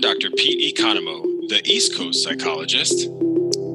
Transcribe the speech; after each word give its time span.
I'm 0.00 0.14
Dr. 0.14 0.30
Pete 0.30 0.74
Economou, 0.74 1.46
the 1.50 1.60
East 1.66 1.94
Coast 1.94 2.22
psychologist. 2.22 3.04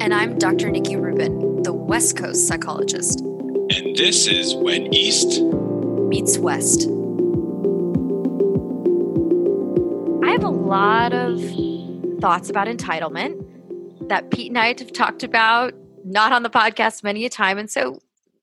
And 0.01 0.11
I'm 0.11 0.39
Dr. 0.39 0.71
Nikki 0.71 0.95
Rubin, 0.95 1.61
the 1.61 1.71
West 1.71 2.17
Coast 2.17 2.47
psychologist. 2.47 3.19
And 3.19 3.95
this 3.95 4.25
is 4.25 4.55
When 4.55 4.91
East 4.91 5.39
Meets 5.39 6.39
West. 6.39 6.87
I 10.25 10.31
have 10.31 10.43
a 10.43 10.49
lot 10.49 11.13
of 11.13 11.39
thoughts 12.19 12.49
about 12.49 12.67
entitlement 12.67 14.09
that 14.09 14.31
Pete 14.31 14.49
and 14.49 14.57
I 14.57 14.69
have 14.69 14.93
talked 14.93 15.21
about, 15.21 15.75
not 16.03 16.31
on 16.31 16.41
the 16.41 16.49
podcast 16.49 17.03
many 17.03 17.25
a 17.25 17.29
time. 17.29 17.59
And 17.59 17.69
so, 17.69 17.99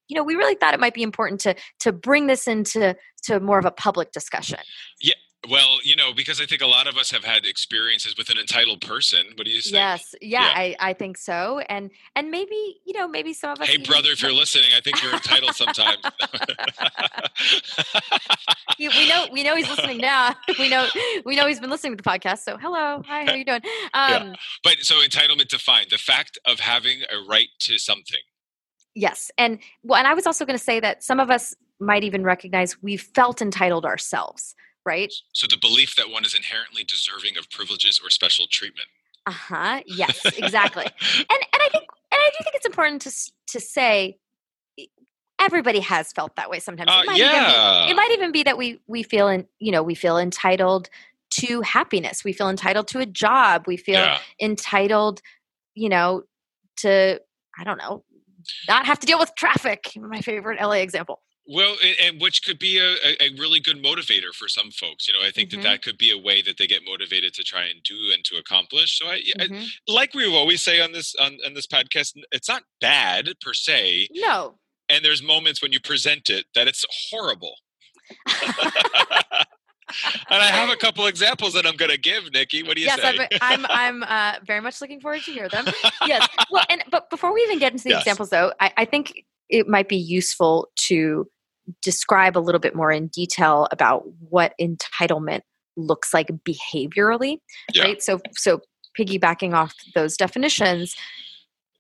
you 0.07 0.17
know, 0.17 0.23
we 0.23 0.37
really 0.37 0.55
thought 0.55 0.73
it 0.73 0.79
might 0.79 0.95
be 0.95 1.03
important 1.03 1.41
to 1.41 1.57
to 1.81 1.91
bring 1.91 2.29
this 2.29 2.47
into 2.47 2.95
to 3.25 3.41
more 3.41 3.59
of 3.59 3.65
a 3.65 3.73
public 3.73 4.13
discussion. 4.13 4.61
Yeah, 5.01 5.15
well, 5.51 5.79
you 5.83 5.97
know, 5.97 6.13
because 6.15 6.41
I 6.41 6.47
think 6.47 6.63
a 6.63 6.67
lot 6.67 6.87
of 6.87 6.97
us 6.97 7.11
have 7.11 7.25
had 7.25 7.45
experiences 7.45 8.17
with 8.17 8.31
an 8.31 8.39
entitled 8.39 8.81
person. 8.81 9.25
What 9.35 9.45
do 9.45 9.51
you 9.51 9.61
think? 9.61 9.75
Yes, 9.75 10.15
yeah, 10.21 10.43
yeah. 10.43 10.53
I, 10.55 10.77
I 10.79 10.93
think 10.93 11.19
so, 11.19 11.61
and 11.69 11.91
and 12.15 12.31
maybe 12.31 12.81
you 12.85 12.93
know 12.93 13.09
maybe 13.09 13.33
some 13.33 13.51
of 13.51 13.61
us. 13.61 13.69
Hey, 13.69 13.79
brother, 13.79 14.11
if 14.11 14.23
you're 14.23 14.33
listening, 14.33 14.71
I 14.77 14.81
think 14.81 15.03
you're 15.03 15.13
entitled 15.13 15.55
sometimes. 15.57 15.99
we 18.79 19.09
know 19.09 19.27
we 19.33 19.43
know 19.43 19.57
he's 19.57 19.69
listening 19.69 19.99
now. 19.99 20.35
We 20.59 20.69
know 20.69 20.87
we 21.25 21.35
know 21.35 21.47
he's 21.47 21.59
been 21.59 21.71
listening 21.71 21.97
to 21.97 22.03
the 22.03 22.09
podcast. 22.09 22.41
So 22.41 22.57
hello, 22.57 23.03
hi, 23.07 23.25
how 23.25 23.35
you 23.35 23.45
doing? 23.45 23.63
Um, 23.95 24.11
yeah. 24.11 24.35
But 24.63 24.77
so 24.81 24.97
entitlement 24.97 25.49
defined 25.49 25.89
the 25.91 25.99
fact 25.99 26.39
of 26.45 26.61
having 26.61 27.01
a 27.11 27.29
right 27.29 27.49
to 27.61 27.79
something. 27.79 28.21
Yes, 28.95 29.31
and 29.39 29.59
well, 29.83 29.99
and 29.99 30.07
I 30.07 30.15
was 30.15 30.27
also 30.27 30.45
going 30.45 30.59
to 30.59 30.63
say 30.63 30.79
that 30.79 31.03
some 31.03 31.19
of 31.19 31.31
us 31.31 31.55
might 31.81 32.05
even 32.05 32.23
recognize 32.23 32.81
we've 32.81 33.01
felt 33.01 33.43
entitled 33.43 33.85
ourselves 33.85 34.55
right? 34.85 35.13
So 35.33 35.47
the 35.47 35.57
belief 35.61 35.97
that 35.97 36.11
one 36.11 36.25
is 36.25 36.35
inherently 36.35 36.85
deserving 36.85 37.37
of 37.39 37.51
privileges 37.51 38.01
or 38.03 38.11
special 38.11 38.47
treatment. 38.51 38.89
Uh 39.27 39.33
huh. 39.33 39.81
Yes, 39.87 40.25
exactly. 40.39 40.85
and 40.85 41.29
and 41.31 41.63
I 41.63 41.69
think 41.71 41.85
and 42.11 42.21
I 42.21 42.31
do 42.39 42.45
think 42.45 42.55
it's 42.57 42.67
important 42.67 43.03
to 43.03 43.13
to 43.49 43.61
say 43.61 44.19
everybody 45.41 45.81
has 45.81 46.13
felt 46.13 46.37
that 46.37 46.51
way 46.51 46.59
sometimes. 46.61 46.91
Uh, 46.91 47.01
it 47.03 47.07
might 47.07 47.17
yeah. 47.19 47.31
Even 47.83 47.87
be, 47.87 47.91
it 47.93 47.97
might 47.97 48.11
even 48.13 48.33
be 48.33 48.43
that 48.43 48.59
we 48.59 48.81
we 48.87 49.03
feel 49.03 49.29
in 49.29 49.47
you 49.59 49.73
know 49.73 49.83
we 49.83 49.95
feel 49.95 50.19
entitled 50.19 50.89
to 51.41 51.61
happiness. 51.63 52.25
We 52.25 52.33
feel 52.33 52.49
entitled 52.49 52.89
to 52.89 52.99
a 52.99 53.07
job. 53.07 53.65
We 53.67 53.77
feel 53.77 54.01
Yeah. 54.01 54.19
entitled, 54.41 55.23
you 55.75 55.89
know, 55.89 56.25
to 56.79 57.21
I 57.59 57.65
don't 57.65 57.79
know, 57.79 58.05
not 58.69 58.87
have 58.87 58.99
to 59.01 59.07
deal 59.07 59.19
with 59.19 59.33
traffic. 59.37 59.93
My 59.97 60.21
favorite 60.21 60.61
LA 60.61 60.77
example. 60.83 61.23
Well, 61.47 61.75
and, 61.85 61.97
and 62.01 62.21
which 62.21 62.45
could 62.45 62.59
be 62.61 62.79
a, 62.79 62.93
a, 63.21 63.31
really 63.39 63.59
good 63.59 63.83
motivator 63.83 64.33
for 64.33 64.47
some 64.49 64.71
folks. 64.71 65.09
You 65.09 65.15
know, 65.15 65.27
I 65.27 65.33
think 65.33 65.51
Mhm. 65.51 65.57
that 65.57 65.63
that 65.63 65.83
could 65.83 65.99
be 65.99 66.11
a 66.13 66.19
way 66.19 66.41
that 66.43 66.57
they 66.57 66.69
get 66.69 66.83
motivated 66.87 67.35
to 67.35 67.43
try 67.43 67.65
and 67.65 67.83
do 67.83 68.13
and 68.13 68.25
to 68.27 68.37
accomplish. 68.37 68.99
So, 68.99 69.07
I, 69.07 69.23
I 69.41 69.47
Mhm. 69.47 69.67
like 69.89 70.15
we 70.15 70.25
always 70.33 70.63
say 70.63 70.81
on 70.81 70.93
this 70.93 71.15
on, 71.17 71.39
on 71.45 71.55
this 71.55 71.67
podcast, 71.67 72.13
it's 72.31 72.49
not 72.49 72.63
bad 72.81 73.31
per 73.41 73.55
se, 73.55 74.09
No. 74.13 74.59
and 74.89 75.05
there's 75.05 75.23
moments 75.23 75.61
when 75.61 75.73
you 75.73 75.81
present 75.81 76.31
it 76.31 76.47
that 76.55 76.69
it's 76.69 76.85
horrible. 77.11 77.57
and 80.31 80.41
I 80.43 80.47
have 80.47 80.71
a 80.71 80.77
couple 80.77 81.07
examples 81.07 81.53
that 81.55 81.67
I'm 81.67 81.77
going 81.77 81.91
to 81.91 81.99
give, 81.99 82.33
Nikki. 82.33 82.63
What 82.63 82.77
do 82.77 82.81
you 82.83 82.87
yes, 82.87 83.01
say? 83.01 83.29
I'm, 83.41 83.65
I'm, 83.65 83.67
I'm 83.69 84.03
uh, 84.05 84.39
very 84.45 84.61
much 84.61 84.81
looking 84.81 85.01
forward 85.01 85.23
to 85.23 85.33
hear 85.33 85.49
them. 85.49 85.67
Yes. 86.07 86.27
Well, 86.51 86.65
and 86.69 86.83
but 86.91 87.11
before 87.11 87.33
we 87.33 87.43
even 87.43 87.59
get 87.59 87.73
into 87.73 87.85
the 87.85 87.91
Yes. 87.91 88.01
examples, 88.03 88.31
though, 88.31 88.53
I, 88.61 88.73
I 88.77 88.85
think 88.85 89.25
it 89.53 89.69
might 89.69 89.89
be 89.89 89.97
useful 89.97 90.69
to 90.77 91.29
describe 91.83 92.37
a 92.37 92.41
little 92.41 92.59
bit 92.59 92.75
more 92.75 92.91
in 92.91 93.07
detail 93.09 93.69
about 93.71 94.03
what 94.29 94.55
entitlement 94.61 95.43
looks 95.77 96.13
like 96.13 96.29
behaviorally, 96.45 97.39
Yeah. 97.73 97.85
right? 97.85 98.03
So, 98.03 98.21
so 98.33 98.61
piggybacking 98.99 99.55
off 99.55 99.73
those 99.95 100.17
definitions, 100.17 100.97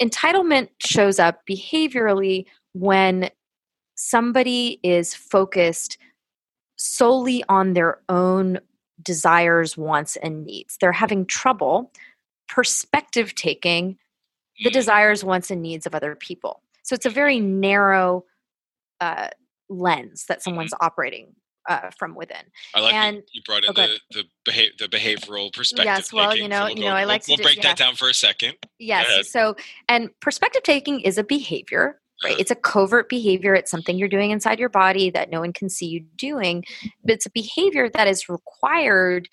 entitlement 0.01 0.69
shows 0.87 1.19
up 1.19 1.41
behaviorally 1.51 2.45
when 2.75 3.31
somebody 3.97 4.79
is 4.83 5.15
focused 5.15 5.99
solely 6.77 7.43
on 7.49 7.73
their 7.75 8.01
own 8.09 8.59
desires, 9.03 9.77
wants, 9.77 10.17
and 10.17 10.45
needs. 10.45 10.77
They're 10.81 10.93
having 10.93 11.27
trouble 11.27 11.93
perspective 12.49 13.35
taking 13.35 13.99
the 14.63 14.71
Mm. 14.71 14.75
desires, 14.75 15.25
wants, 15.25 15.51
and 15.51 15.61
needs 15.63 15.87
of 15.87 15.95
other 15.95 16.15
people. 16.15 16.63
So 16.83 16.95
it's 16.95 17.07
a 17.07 17.11
very 17.11 17.41
narrow 17.41 18.25
uh, 19.01 19.29
lens 19.69 20.27
that 20.29 20.43
someone's 20.43 20.75
operating 20.81 21.35
uh, 21.69 21.91
from 21.97 22.15
within. 22.15 22.43
I 22.75 22.81
like 22.81 22.95
and- 22.95 23.17
you, 23.17 23.23
you 23.33 23.43
brought 23.45 23.65
in 23.65 23.71
oh, 23.71 23.73
go 23.73 23.87
the 23.87 23.99
the, 24.11 24.25
beha- 24.45 24.73
the 24.79 24.89
behavioral 24.89 25.53
perspective. 25.53 25.87
Yes, 25.87 26.13
well, 26.13 26.31
you 26.31 26.43
taking, 26.43 26.51
know- 26.51 26.65
we'll 26.65 26.77
you 26.77 26.85
know, 26.85 26.95
I 26.95 27.05
like 27.05 27.23
to 27.23 27.31
we'll, 27.31 27.37
do- 27.37 27.43
we'll 27.43 27.49
break 27.55 27.63
yeah. 27.63 27.71
that 27.71 27.79
down 27.79 27.95
for 27.95 28.09
a 28.09 28.15
second. 28.15 28.55
Yes. 28.79 29.31
So, 29.31 29.57
and 29.89 30.11
perspective 30.21 30.63
taking 30.63 31.01
is 31.01 31.19
a 31.19 31.25
behavior, 31.25 32.01
right? 32.25 32.33
Uh-huh. 32.33 32.41
It's 32.41 32.51
a 32.51 32.57
covert 32.57 33.09
behavior. 33.09 33.55
It's 33.55 33.71
something 33.71 33.97
you're 33.97 34.09
doing 34.09 34.31
inside 34.31 34.59
your 34.59 34.69
body 34.69 35.11
that 35.11 35.31
no 35.31 35.41
one 35.41 35.53
can 35.53 35.69
see 35.69 35.87
you 35.87 36.01
doing. 36.17 36.65
But 37.05 37.15
it's 37.15 37.27
a 37.27 37.31
behavior 37.31 37.89
that 37.91 38.09
is 38.09 38.29
required 38.29 39.29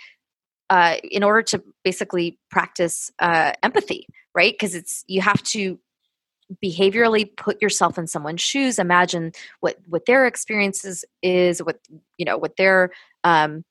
uh, 0.70 0.98
in 1.04 1.24
order 1.24 1.42
to 1.42 1.64
basically 1.84 2.38
practice 2.52 3.12
uh, 3.20 3.54
empathy, 3.64 4.06
right? 4.36 4.54
Because 4.54 4.76
it's 4.76 5.04
you 5.08 5.22
have 5.22 5.42
to 5.44 5.80
behaviorally 6.64 7.36
put 7.38 7.62
yourself 7.62 7.98
in 7.98 8.08
someone's 8.08 8.42
shoes 8.42 8.80
imagine 8.80 9.32
what 9.60 9.78
what 9.88 10.06
their 10.06 10.26
experiences 10.26 11.06
is 11.22 11.62
what 11.62 11.80
you 12.18 12.26
know 12.26 12.38
what 12.38 12.58
their 12.58 12.92
um, 13.24 13.64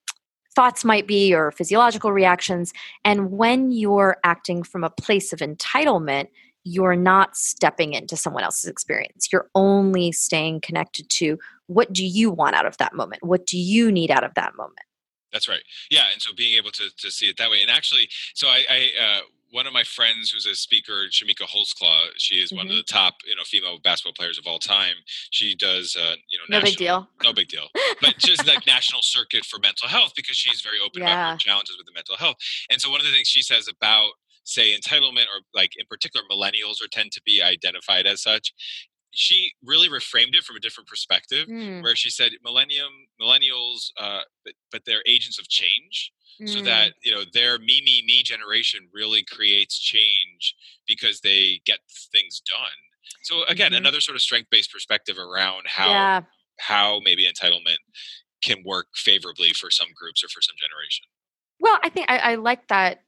thoughts 0.54 0.84
might 0.84 1.06
be 1.06 1.34
or 1.34 1.50
physiological 1.50 2.12
reactions 2.12 2.72
and 3.04 3.30
when 3.30 3.70
you're 3.70 4.16
acting 4.24 4.62
from 4.62 4.84
a 4.84 4.90
place 4.90 5.32
of 5.32 5.40
entitlement 5.40 6.28
you're 6.64 6.96
not 6.96 7.36
stepping 7.36 7.94
into 7.94 8.16
someone 8.16 8.44
else's 8.44 8.68
experience. 8.68 9.28
You're 9.32 9.48
only 9.54 10.12
staying 10.12 10.60
connected 10.60 11.08
to 11.10 11.38
what 11.66 11.92
do 11.92 12.04
you 12.04 12.30
want 12.30 12.56
out 12.56 12.66
of 12.66 12.76
that 12.76 12.94
moment? 12.94 13.24
What 13.24 13.46
do 13.46 13.58
you 13.58 13.90
need 13.90 14.10
out 14.10 14.24
of 14.24 14.34
that 14.34 14.54
moment? 14.56 14.80
That's 15.32 15.48
right. 15.48 15.62
Yeah, 15.90 16.04
and 16.12 16.20
so 16.20 16.34
being 16.34 16.56
able 16.56 16.70
to 16.72 16.90
to 16.96 17.10
see 17.10 17.26
it 17.26 17.36
that 17.36 17.50
way, 17.50 17.60
and 17.60 17.70
actually, 17.70 18.08
so 18.34 18.48
I, 18.48 18.64
I 18.70 18.90
uh, 19.02 19.20
one 19.50 19.66
of 19.66 19.72
my 19.72 19.82
friends 19.84 20.30
who's 20.30 20.46
a 20.46 20.54
speaker, 20.54 21.06
Chamique 21.10 21.40
Holdsclaw, 21.40 22.08
she 22.16 22.36
is 22.36 22.52
one 22.52 22.66
of 22.66 22.72
Mhm. 22.72 22.76
the 22.78 22.82
top 22.84 23.16
you 23.26 23.34
know 23.34 23.44
female 23.44 23.78
basketball 23.78 24.12
players 24.14 24.38
of 24.38 24.46
all 24.46 24.58
time. 24.58 24.96
She 25.30 25.54
does 25.54 25.96
uh, 25.96 26.16
you 26.28 26.38
know 26.38 26.44
no 26.48 26.60
big 26.64 26.76
deal 26.76 27.08
no 27.22 27.32
big 27.32 27.48
deal. 27.48 27.68
But 28.00 28.14
she's 28.24 28.44
like 28.46 28.66
national 28.66 29.02
circuit 29.02 29.44
for 29.44 29.58
mental 29.60 29.88
health 29.88 30.12
because 30.16 30.36
she's 30.36 30.60
very 30.60 30.78
open 30.84 31.02
about 31.02 31.32
her 31.32 31.36
challenges 31.38 31.76
with 31.76 31.86
the 31.86 31.92
mental 31.94 32.16
health. 32.16 32.36
And 32.70 32.80
so 32.80 32.90
one 32.90 33.00
of 33.00 33.06
the 33.06 33.12
things 33.12 33.28
she 33.28 33.42
says 33.42 33.68
about 33.68 34.10
say 34.44 34.74
entitlement 34.78 35.24
or 35.26 35.42
like 35.54 35.72
in 35.76 35.84
particular 35.90 36.24
millennials 36.30 36.82
or 36.82 36.88
tend 36.90 37.12
to 37.12 37.22
be 37.24 37.42
identified 37.42 38.06
as 38.06 38.22
such, 38.22 38.52
she 39.18 39.52
really 39.64 39.88
reframed 39.88 40.34
it 40.34 40.44
from 40.44 40.56
a 40.56 40.60
different 40.60 40.88
perspective 40.88 41.48
Mm, 41.48 41.80
where 41.80 41.96
she 41.96 42.10
said 42.10 42.32
millennium 42.44 42.92
millennials 43.20 43.90
uh, 43.98 44.22
but, 44.44 44.54
but 44.72 44.82
they're 44.86 45.02
agents 45.06 45.38
of 45.38 45.48
change 45.48 46.12
so 46.44 46.60
mm. 46.60 46.64
that 46.64 46.92
you 47.04 47.12
know 47.12 47.22
their 47.32 47.58
me 47.58 47.80
me 47.84 48.02
me 48.06 48.22
generation 48.22 48.88
really 48.92 49.24
creates 49.24 49.78
change 49.78 50.54
because 50.86 51.20
they 51.20 51.60
get 51.64 51.80
things 52.12 52.40
done 52.40 52.78
so 53.22 53.44
again 53.46 53.72
Mhm. 53.72 53.78
another 53.78 54.00
sort 54.00 54.16
of 54.16 54.22
strength 54.22 54.48
based 54.50 54.72
perspective 54.72 55.18
around 55.18 55.64
how 55.66 55.90
yeah 55.92 56.22
how 56.60 57.00
maybe 57.04 57.26
entitlement 57.26 57.78
can 58.42 58.62
work 58.64 58.88
favorably 58.96 59.50
for 59.52 59.70
some 59.70 59.88
groups 59.96 60.24
or 60.24 60.28
for 60.28 60.40
some 60.42 60.56
generation. 60.58 61.06
Well, 61.60 61.78
I 61.82 61.88
think 61.88 62.10
I, 62.10 62.18
I 62.18 62.34
like 62.36 62.68
that 62.68 63.04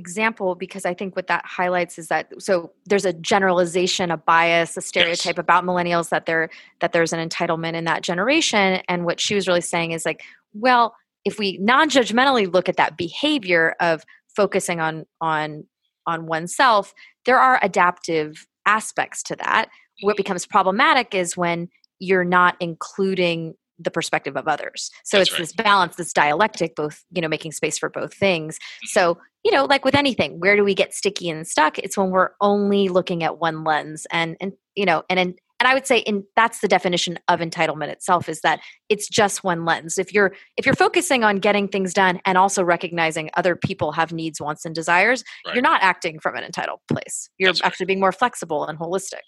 example 0.00 0.54
because 0.54 0.84
I 0.86 0.94
think 0.94 1.14
what 1.14 1.26
that 1.28 1.44
highlights 1.44 1.98
is 1.98 2.08
that 2.08 2.32
so 2.38 2.72
there's 2.86 3.04
a 3.04 3.12
generalization, 3.12 4.10
a 4.10 4.16
bias, 4.16 4.76
a 4.76 4.80
stereotype 4.80 5.38
about 5.38 5.64
millennials 5.64 6.08
that 6.08 6.24
there 6.26 6.48
that 6.80 6.92
there's 6.92 7.12
an 7.12 7.28
entitlement 7.28 7.74
in 7.74 7.84
that 7.84 8.02
generation. 8.02 8.80
And 8.88 9.04
what 9.04 9.20
she 9.20 9.34
was 9.34 9.46
really 9.46 9.60
saying 9.60 9.92
is 9.92 10.04
like, 10.06 10.22
well, 10.54 10.96
if 11.24 11.38
we 11.38 11.58
non-judgmentally 11.58 12.52
look 12.52 12.68
at 12.68 12.78
that 12.78 12.96
behavior 12.96 13.76
of 13.78 14.02
focusing 14.34 14.80
on 14.80 15.04
on 15.20 15.64
on 16.06 16.26
oneself, 16.26 16.94
there 17.26 17.38
are 17.38 17.60
adaptive 17.62 18.46
aspects 18.64 19.22
to 19.24 19.36
that. 19.36 19.68
What 20.00 20.16
becomes 20.16 20.46
problematic 20.46 21.14
is 21.14 21.36
when 21.36 21.68
you're 21.98 22.24
not 22.24 22.56
including 22.58 23.54
the 23.82 23.90
perspective 23.90 24.36
of 24.36 24.46
others. 24.46 24.90
So 25.04 25.16
That's 25.18 25.30
it's 25.30 25.38
right. 25.38 25.42
this 25.44 25.52
balance, 25.52 25.96
this 25.96 26.12
dialectic, 26.12 26.76
both, 26.76 27.02
you 27.12 27.22
know, 27.22 27.28
making 27.28 27.52
space 27.52 27.78
for 27.78 27.88
both 27.88 28.14
things. 28.14 28.56
Mm-hmm. 28.56 28.86
So, 28.88 29.18
you 29.44 29.50
know, 29.50 29.64
like 29.64 29.84
with 29.84 29.94
anything, 29.94 30.38
where 30.38 30.54
do 30.56 30.64
we 30.64 30.74
get 30.74 30.92
sticky 30.94 31.30
and 31.30 31.46
stuck? 31.46 31.78
It's 31.78 31.96
when 31.96 32.10
we're 32.10 32.30
only 32.40 32.88
looking 32.88 33.22
at 33.22 33.38
one 33.38 33.64
lens 33.64 34.06
and 34.12 34.36
and 34.40 34.52
you 34.76 34.84
know, 34.84 35.02
and 35.08 35.18
and 35.18 35.38
and 35.58 35.68
I 35.68 35.74
would 35.74 35.86
say 35.86 35.98
in 35.98 36.24
that's 36.36 36.60
the 36.60 36.68
definition 36.68 37.18
of 37.28 37.40
entitlement 37.40 37.88
itself 37.88 38.28
is 38.30 38.40
that 38.40 38.60
it's 38.88 39.08
just 39.08 39.44
one 39.44 39.64
lens. 39.66 39.98
If 39.98 40.12
you're 40.14 40.32
if 40.56 40.64
you're 40.66 40.74
focusing 40.74 41.22
on 41.24 41.36
getting 41.36 41.68
things 41.68 41.92
done 41.94 42.20
and 42.24 42.36
also 42.38 42.62
recognizing 42.62 43.30
other 43.34 43.56
people 43.56 43.92
have 43.92 44.12
needs, 44.12 44.40
wants 44.40 44.64
and 44.64 44.74
desires, 44.74 45.22
Right. 45.46 45.54
you're 45.54 45.62
not 45.62 45.82
acting 45.82 46.18
from 46.20 46.36
an 46.36 46.44
entitled 46.44 46.80
place. 46.88 47.28
You're 47.38 47.48
That's 47.50 47.60
right. 47.62 47.66
actually 47.66 47.86
being 47.86 48.00
more 48.00 48.12
flexible 48.12 48.66
and 48.66 48.78
holistic. 48.78 49.20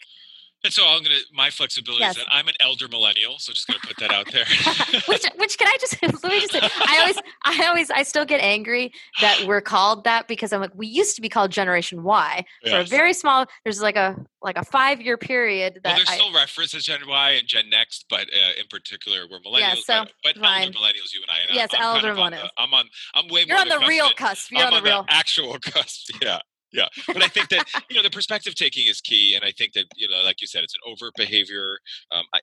And 0.64 0.72
so 0.72 0.86
I'm 0.86 1.02
gonna 1.02 1.16
my 1.32 1.50
flexibility 1.50 2.00
Yes. 2.02 2.16
is 2.16 2.24
that 2.24 2.30
I'm 2.32 2.46
an 2.46 2.54
elder 2.60 2.86
millennial, 2.88 3.38
so 3.38 3.52
just 3.52 3.66
gonna 3.66 3.80
put 3.82 3.96
that 3.98 4.12
out 4.12 4.30
there. 4.30 4.44
which 5.08 5.24
which 5.36 5.58
can 5.58 5.66
I 5.66 5.76
just 5.80 6.00
let 6.02 6.24
me 6.24 6.40
just 6.40 6.52
say 6.52 6.60
I 6.62 6.98
always 7.00 7.16
I 7.44 7.66
always 7.66 7.90
I 7.90 8.02
still 8.04 8.24
get 8.24 8.40
angry 8.40 8.92
that 9.20 9.44
we're 9.46 9.60
called 9.60 10.04
that 10.04 10.28
because 10.28 10.52
I'm 10.52 10.60
like 10.60 10.70
we 10.74 10.86
used 10.86 11.16
to 11.16 11.22
be 11.22 11.28
called 11.28 11.50
Generation 11.50 12.02
Y 12.04 12.44
for 12.68 12.76
a 12.76 12.84
very 12.84 13.12
small 13.12 13.46
there's 13.64 13.82
like 13.82 13.96
a 13.96 14.16
like 14.40 14.56
a 14.56 14.64
five 14.64 15.00
year 15.00 15.16
period 15.16 15.80
well, 15.84 15.94
that 15.94 15.96
there's 15.96 16.10
I, 16.10 16.14
still 16.16 16.32
references 16.32 16.84
Gen 16.84 17.00
Y 17.08 17.30
and 17.30 17.46
Gen 17.48 17.68
Next, 17.68 18.06
but 18.08 18.22
uh, 18.22 18.60
in 18.60 18.66
particular, 18.68 19.26
we're 19.30 19.38
millennials. 19.40 19.78
so, 19.84 20.04
but 20.24 20.34
but 20.34 20.44
elder 20.44 20.72
millennials, 20.72 21.12
you 21.14 21.22
and 21.22 21.30
I. 21.30 21.38
And 21.48 21.54
Yes, 21.54 21.70
I'm, 21.74 21.80
I'm 21.80 21.96
elder 21.96 22.14
the- 22.14 22.20
millennials. 22.20 22.48
I'm 22.58 22.72
on. 22.74 22.84
I'm 23.14 23.28
way 23.28 23.44
you're 23.46 23.56
more 23.56 23.72
on 23.74 23.80
the 23.82 23.86
real 23.86 24.10
cusp. 24.16 24.50
you're 24.50 24.60
I'm 24.62 24.74
on 24.74 24.82
the 24.82 24.88
real 24.88 25.06
actual 25.08 25.58
cusp. 25.60 26.10
Yeah. 26.20 26.40
Yeah, 26.72 26.88
but 27.12 27.22
I 27.22 27.28
think 27.28 27.50
that 27.50 27.64
you 27.88 27.96
know 27.96 28.02
the 28.02 28.10
perspective 28.10 28.54
taking 28.54 28.86
is 28.86 29.00
key, 29.00 29.34
and 29.34 29.44
I 29.44 29.52
think 29.52 29.74
that 29.74 29.86
you 29.94 30.08
know, 30.08 30.22
like 30.22 30.40
you 30.40 30.46
said, 30.46 30.64
it's 30.64 30.74
an 30.74 30.80
overt 30.90 31.14
behavior. 31.16 31.78
Um, 32.10 32.24
I, 32.32 32.40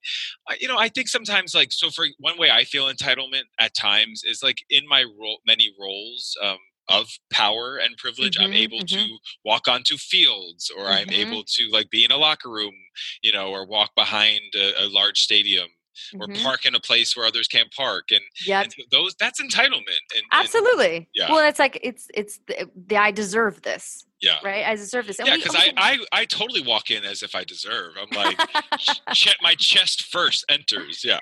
I, 0.47 0.57
you 0.59 0.67
know, 0.67 0.77
I 0.77 0.89
think 0.89 1.07
sometimes, 1.07 1.55
like, 1.55 1.71
so 1.71 1.89
for 1.89 2.05
one 2.19 2.37
way 2.37 2.51
I 2.51 2.63
feel 2.63 2.85
entitlement 2.85 3.43
at 3.59 3.73
times 3.75 4.23
is 4.23 4.41
like 4.43 4.57
in 4.69 4.87
my 4.87 5.03
role, 5.03 5.39
many 5.47 5.73
roles 5.79 6.35
um, 6.43 6.57
of 6.89 7.07
power 7.31 7.77
and 7.77 7.97
privilege, 7.97 8.37
I'm 8.41 8.53
Mhm, 8.53 8.63
able 8.63 8.81
mhm. 8.81 9.09
to 9.09 9.17
walk 9.45 9.67
onto 9.67 9.97
fields, 9.97 10.71
or 10.75 10.89
I'm 10.89 11.07
Mhm. 11.07 11.11
able 11.11 11.43
to 11.45 11.69
like 11.71 11.89
be 11.89 12.03
in 12.05 12.11
a 12.11 12.17
locker 12.17 12.49
room, 12.49 12.73
you 13.21 13.31
know, 13.31 13.49
or 13.51 13.65
walk 13.65 13.91
behind 13.95 14.41
a, 14.55 14.85
a 14.85 14.87
large 14.89 15.19
stadium, 15.19 15.69
or 16.19 16.27
Mhm. 16.27 16.41
park 16.43 16.65
in 16.65 16.75
a 16.75 16.79
place 16.79 17.15
where 17.15 17.25
others 17.25 17.47
can't 17.47 17.71
park, 17.71 18.11
and, 18.11 18.21
Yep. 18.45 18.63
and 18.63 18.75
those 18.91 19.15
that's 19.15 19.41
entitlement. 19.41 19.79
And, 20.15 20.15
and 20.15 20.23
Absolutely. 20.31 21.09
yeah. 21.13 21.31
Well, 21.31 21.47
it's 21.47 21.59
like 21.59 21.79
it's 21.83 22.07
it's 22.13 22.39
the, 22.47 22.69
the 22.87 22.97
I 22.97 23.11
deserve 23.11 23.61
this, 23.63 24.05
yeah. 24.21 24.37
right? 24.43 24.65
I 24.65 24.75
deserve 24.75 25.07
this. 25.07 25.19
And 25.19 25.27
Yeah, 25.27 25.35
because 25.37 25.55
I, 25.55 25.71
I 25.77 25.99
I 26.11 26.25
totally 26.25 26.61
walk 26.61 26.89
in 26.91 27.03
as 27.03 27.21
if 27.23 27.35
I 27.35 27.43
deserve. 27.43 27.93
I'm 27.99 28.09
like, 28.15 28.37
my 29.41 29.55
chest 29.55 30.05
first 30.05 30.45
enters. 30.49 31.03
Yeah, 31.03 31.19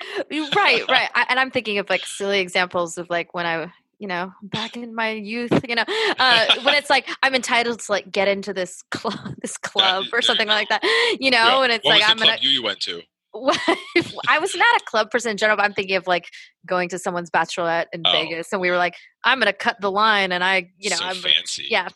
right, 0.55 0.83
right. 0.89 1.09
I, 1.15 1.25
and 1.29 1.39
I'm 1.39 1.51
thinking 1.51 1.77
of 1.79 1.89
like 1.89 2.05
silly 2.05 2.39
examples 2.39 2.97
of 2.97 3.09
like 3.09 3.33
when 3.33 3.45
I, 3.45 3.71
you 3.99 4.07
know, 4.07 4.31
back 4.43 4.77
in 4.77 4.93
my 4.93 5.11
youth, 5.11 5.51
you 5.67 5.75
know, 5.75 5.85
uh, 6.19 6.45
when 6.63 6.75
it's 6.75 6.89
like 6.89 7.09
I'm 7.23 7.33
entitled 7.33 7.79
to 7.79 7.91
like 7.91 8.11
get 8.11 8.27
into 8.27 8.53
this 8.53 8.83
club, 8.91 9.35
this 9.41 9.57
club 9.57 10.05
or 10.13 10.21
something 10.21 10.47
like 10.47 10.69
that, 10.69 10.83
you 11.19 11.31
know, 11.31 11.37
Yeah. 11.37 11.63
and 11.63 11.71
it's 11.73 11.85
what 11.85 11.99
like 11.99 12.09
I'm 12.09 12.17
club 12.17 12.29
gonna. 12.29 12.41
you, 12.41 12.49
you 12.49 12.63
went 12.63 12.79
to? 12.81 13.01
I 14.27 14.39
was 14.39 14.55
not 14.55 14.81
a 14.81 14.83
club 14.85 15.11
person 15.11 15.31
in 15.31 15.37
general, 15.37 15.57
but 15.57 15.63
I'm 15.65 15.73
thinking 15.73 15.95
of 15.95 16.07
like 16.07 16.29
going 16.65 16.89
to 16.89 16.99
someone's 16.99 17.29
bachelorette 17.29 17.85
in 17.93 18.01
Oh. 18.05 18.11
Vegas, 18.11 18.51
and 18.51 18.61
we 18.61 18.69
were 18.69 18.77
like, 18.77 18.95
I'm 19.23 19.39
gonna 19.39 19.53
cut 19.53 19.77
the 19.81 19.91
line, 19.91 20.31
and 20.31 20.43
I, 20.43 20.69
you 20.77 20.89
know, 20.89 20.95
so 20.97 21.05
I'm, 21.05 21.15
fancy. 21.15 21.67
yeah, 21.69 21.87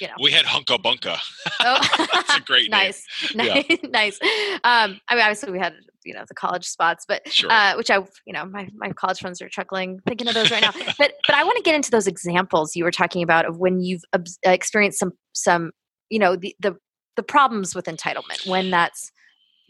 you 0.00 0.06
know, 0.08 0.14
we 0.22 0.30
had 0.32 0.44
Hunka 0.44 0.78
Bunka. 0.82 1.18
oh, 1.60 2.06
That's 2.12 2.36
a 2.36 2.40
great 2.40 2.62
name. 2.70 2.70
nice, 2.70 3.04
nice, 3.34 3.64
nice. 3.84 4.18
Um, 4.64 5.00
I 5.08 5.14
mean, 5.14 5.20
obviously 5.22 5.52
we 5.52 5.58
had 5.58 5.74
you 6.04 6.14
know 6.14 6.24
the 6.28 6.34
college 6.34 6.64
spots, 6.66 7.04
but 7.06 7.20
Sure. 7.30 7.50
uh, 7.52 7.74
which 7.76 7.90
I, 7.90 7.96
you 8.26 8.32
know, 8.32 8.44
my, 8.46 8.68
my 8.74 8.90
college 8.92 9.18
friends 9.20 9.42
are 9.42 9.48
chuckling 9.48 10.00
thinking 10.06 10.28
of 10.28 10.34
those 10.34 10.50
right 10.50 10.62
now. 10.62 10.72
but 10.98 11.12
but 11.26 11.34
I 11.36 11.44
want 11.44 11.56
to 11.58 11.62
get 11.62 11.74
into 11.74 11.90
those 11.90 12.06
examples 12.06 12.74
you 12.74 12.84
were 12.84 12.90
talking 12.90 13.22
about 13.22 13.44
of 13.46 13.58
when 13.58 13.80
you've 13.80 14.02
experienced 14.44 14.98
some 14.98 15.12
some 15.32 15.72
you 16.08 16.18
know 16.18 16.36
the 16.36 16.54
the 16.60 16.76
the 17.16 17.22
problems 17.22 17.74
with 17.74 17.84
entitlement 17.86 18.46
when 18.46 18.70
that's 18.70 19.10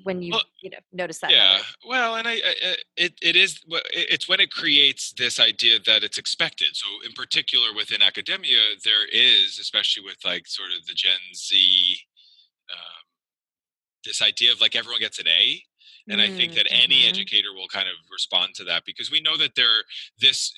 when 0.03 0.23
you 0.23 0.33
Well, 0.33 0.43
you 0.61 0.71
know 0.71 0.79
notice 0.93 1.21
that. 1.21 1.33
yeah. 1.33 1.63
Well, 1.87 2.17
and 2.17 2.27
I, 2.29 2.33
I 2.35 2.77
it 2.97 3.15
it 3.23 3.37
is 3.37 3.61
it's 3.93 4.29
when 4.29 4.41
it 4.41 4.51
creates 4.51 5.13
this 5.13 5.39
idea 5.41 5.79
that 5.87 6.03
it's 6.05 6.19
expected. 6.19 6.69
So 6.77 6.87
in 7.07 7.13
particular 7.13 7.75
within 7.75 8.03
academia, 8.03 8.61
there 8.85 9.07
is, 9.09 9.59
especially 9.59 10.05
with 10.05 10.19
like 10.25 10.47
sort 10.47 10.71
of 10.79 10.87
the 10.87 10.95
Gen 10.95 11.19
Z, 11.35 11.99
um, 12.73 13.05
this 14.05 14.23
idea 14.23 14.53
of 14.53 14.61
like 14.61 14.77
everyone 14.77 15.01
gets 15.01 15.19
an 15.19 15.29
A. 15.29 15.63
And 16.09 16.21
I 16.21 16.29
think 16.29 16.55
that 16.55 16.67
any 16.73 17.05
Mhm. 17.05 17.09
educator 17.09 17.53
will 17.55 17.69
kind 17.69 17.89
of 17.89 17.95
respond 18.11 18.55
to 18.57 18.65
that 18.65 18.85
because 18.85 19.11
we 19.13 19.21
know 19.21 19.37
that 19.37 19.55
there 19.55 19.85
this 20.19 20.53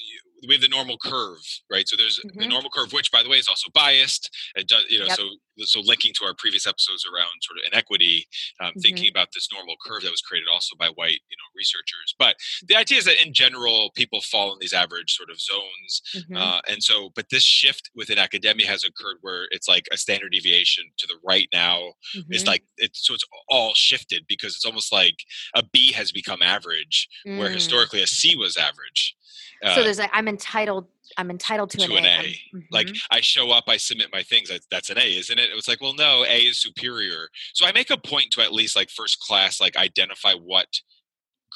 we 0.47 0.55
have 0.55 0.63
the 0.63 0.69
normal 0.69 0.99
curve, 0.99 1.41
right? 1.71 1.89
So 1.89 1.97
there's 1.97 2.21
the 2.39 2.47
Mhm. 2.47 2.49
normal 2.49 2.71
curve, 2.71 2.93
which 2.93 3.11
by 3.13 3.23
the 3.23 3.29
way 3.29 3.39
is 3.39 3.49
also 3.49 3.71
biased. 3.75 4.31
It 4.57 4.69
does, 4.69 4.85
you 4.89 4.99
know, 4.99 5.09
Yep. 5.09 5.19
so 5.19 5.29
so 5.59 5.81
linking 5.81 6.13
to 6.19 6.25
our 6.25 6.35
previous 6.35 6.67
episodes 6.67 7.05
around 7.07 7.29
sort 7.43 7.59
of 7.59 7.65
inequity, 7.71 8.27
um, 8.61 8.75
Mm-hmm. 8.77 8.83
thinking 8.83 9.11
about 9.11 9.29
this 9.35 9.49
normal 9.53 9.77
curve 9.85 10.03
that 10.03 10.11
was 10.11 10.23
created 10.23 10.49
also 10.51 10.75
by 10.79 10.89
white, 10.89 11.21
you 11.31 11.37
know, 11.37 11.49
researchers. 11.55 12.15
But 12.19 12.37
the 12.67 12.75
idea 12.77 12.99
is 12.99 13.05
that 13.05 13.25
in 13.25 13.35
general, 13.35 13.93
people 13.95 14.21
fall 14.23 14.53
in 14.53 14.59
these 14.61 14.73
average 14.73 15.13
sort 15.15 15.31
of 15.31 15.41
zones, 15.41 16.03
Mhm. 16.15 16.53
uh, 16.53 16.61
and 16.69 16.83
so, 16.83 17.11
but 17.15 17.29
this 17.31 17.43
shift 17.45 17.91
within 17.95 18.19
academia 18.19 18.67
has 18.67 18.85
occurred 18.85 19.19
where 19.21 19.47
it's 19.51 19.69
like 19.69 19.87
a 19.93 19.97
standard 19.99 20.33
deviation 20.33 20.85
to 20.99 21.07
the 21.07 21.19
right 21.25 21.49
now 21.53 21.93
it's 22.31 22.47
Mhm. 22.47 22.47
like 22.47 22.65
it's 22.79 23.07
so 23.07 23.15
it's 23.15 23.25
all 23.49 23.75
shifted 23.75 24.25
because 24.29 24.55
it's 24.55 24.65
almost 24.65 24.93
like 24.93 25.17
a 25.55 25.63
B 25.63 25.93
has 25.93 26.13
become 26.13 26.43
average 26.43 27.09
where 27.35 27.51
Mm. 27.51 27.51
historically 27.51 28.03
a 28.03 28.07
C 28.07 28.37
was 28.37 28.57
average. 28.57 29.15
Uh, 29.63 29.75
so 29.75 29.83
there's 29.85 29.99
like 29.99 30.11
I'm 30.13 30.29
entitled. 30.29 30.87
I'm 31.19 31.31
entitled 31.31 31.71
to, 31.71 31.79
to 31.79 31.93
an 31.97 31.99
an 31.99 32.05
A. 32.05 32.09
A. 32.09 32.41
I'm- 32.55 32.69
like. 32.71 32.89
I 33.11 33.21
show 33.21 33.51
up, 33.51 33.65
I 33.69 33.77
submit 33.77 34.09
my 34.13 34.23
things. 34.23 34.49
That's, 34.49 34.67
that's 34.71 34.91
an 34.91 34.99
A, 34.99 35.17
isn't 35.19 35.39
it? 35.39 35.51
It 35.51 35.55
was 35.55 35.69
like, 35.69 35.81
well, 35.81 35.95
no, 35.95 36.25
A 36.25 36.39
is 36.39 36.61
superior. 36.61 37.29
So 37.55 37.67
I 37.67 37.73
make 37.73 37.91
a 37.91 37.97
point 37.99 38.31
to 38.33 38.41
at 38.43 38.53
least 38.53 38.77
like 38.77 38.89
first 38.91 39.21
class, 39.21 39.61
like 39.61 39.77
identify 39.77 40.33
what 40.35 40.67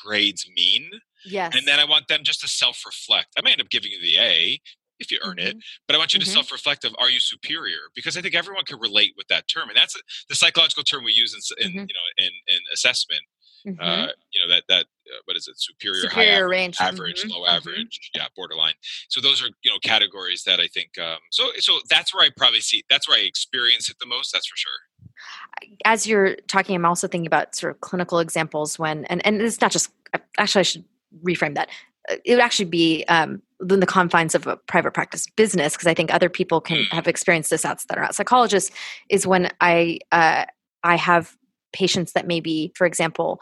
grades 0.05 0.47
mean, 0.55 0.91
yes, 1.25 1.55
and 1.57 1.67
then 1.67 1.79
I 1.81 1.85
want 1.85 2.07
them 2.09 2.21
just 2.23 2.41
to 2.43 2.49
self-reflect. 2.49 3.29
I 3.39 3.43
may 3.43 3.53
end 3.53 3.61
up 3.63 3.71
giving 3.71 3.91
you 3.91 4.01
the 4.01 4.19
A 4.19 4.61
if 4.99 5.11
you 5.11 5.19
earn 5.25 5.39
it, 5.39 5.57
Mhm. 5.57 5.61
but 5.87 5.95
I 5.95 5.99
want 5.99 6.13
you 6.15 6.21
to 6.21 6.27
Mhm. 6.27 6.33
self-reflect 6.35 6.85
of 6.85 6.95
are 6.99 7.09
you 7.11 7.19
superior? 7.21 7.91
Because 7.95 8.17
I 8.17 8.21
think 8.23 8.35
everyone 8.35 8.65
can 8.67 8.79
relate 8.79 9.15
with 9.17 9.27
that 9.29 9.49
term, 9.49 9.69
and 9.69 9.77
that's 9.77 9.97
the 10.29 10.35
psychological 10.35 10.83
term 10.85 11.03
we 11.05 11.13
use 11.13 11.33
in, 11.35 11.65
in 11.67 11.73
Mhm. 11.73 11.89
you 11.89 11.95
know 11.95 12.25
in, 12.27 12.31
in 12.49 12.61
assessment. 12.73 13.23
Mhm. 13.67 13.77
Uh, 13.81 14.13
you 14.33 14.41
know 14.47 14.55
that 14.55 14.65
that 14.69 14.86
uh, 15.15 15.21
what 15.25 15.37
is 15.37 15.49
it? 15.49 15.59
Superior, 15.59 16.03
high 16.05 16.09
superior 16.11 16.33
average, 16.45 16.51
range, 16.51 16.77
average, 16.81 17.23
Mhm. 17.25 17.31
low 17.31 17.43
Mhm. 17.43 17.49
average, 17.57 18.11
yeah, 18.15 18.27
borderline. 18.37 18.75
So 19.09 19.21
those 19.21 19.43
are 19.43 19.49
you 19.63 19.71
know 19.71 19.79
categories 19.81 20.43
that 20.45 20.61
I 20.61 20.67
think. 20.69 20.99
Um, 20.99 21.19
so 21.31 21.51
so 21.59 21.81
that's 21.89 22.13
where 22.15 22.25
I 22.25 22.31
probably 22.37 22.61
see. 22.61 22.85
That's 22.91 23.09
where 23.09 23.19
I 23.19 23.23
experience 23.23 23.89
it 23.91 23.99
the 23.99 24.07
most. 24.07 24.33
That's 24.33 24.47
for 24.47 24.57
sure. 24.57 24.73
as 25.87 26.07
you're 26.07 26.37
talking, 26.49 26.75
I'm 26.77 26.85
also 26.85 27.09
thinking 27.09 27.27
about 27.27 27.55
sort 27.55 27.75
of 27.75 27.81
clinical 27.81 28.19
examples 28.19 28.79
when, 28.79 29.05
and, 29.07 29.25
and 29.27 29.41
it's 29.41 29.61
not 29.61 29.71
just, 29.73 29.91
actually, 30.39 30.61
I 30.61 30.63
should 30.63 30.85
reframe 31.25 31.55
that. 31.55 31.71
Uh, 32.11 32.17
It 32.25 32.35
would 32.35 32.43
actually 32.43 32.67
be 32.67 33.05
um, 33.09 33.41
within 33.59 33.81
the 33.81 33.87
confines 33.87 34.35
of 34.35 34.47
a 34.47 34.57
private 34.59 34.93
practice 34.93 35.27
business, 35.35 35.73
because 35.75 35.87
I 35.87 35.95
think 35.95 36.13
other 36.13 36.29
people 36.29 36.61
can 36.61 36.79
Mm. 36.79 36.89
have 36.93 37.09
experienced 37.09 37.49
this 37.51 37.65
out 37.65 37.79
that 37.89 37.97
are 37.97 38.03
not 38.03 38.15
psychologists, 38.15 38.71
is 39.09 39.27
when 39.27 39.51
I, 39.61 39.99
uh, 40.13 40.45
I 40.83 40.97
have 40.97 41.35
patients 41.73 42.13
that 42.13 42.27
maybe, 42.27 42.73
for 42.75 42.87
example, 42.87 43.41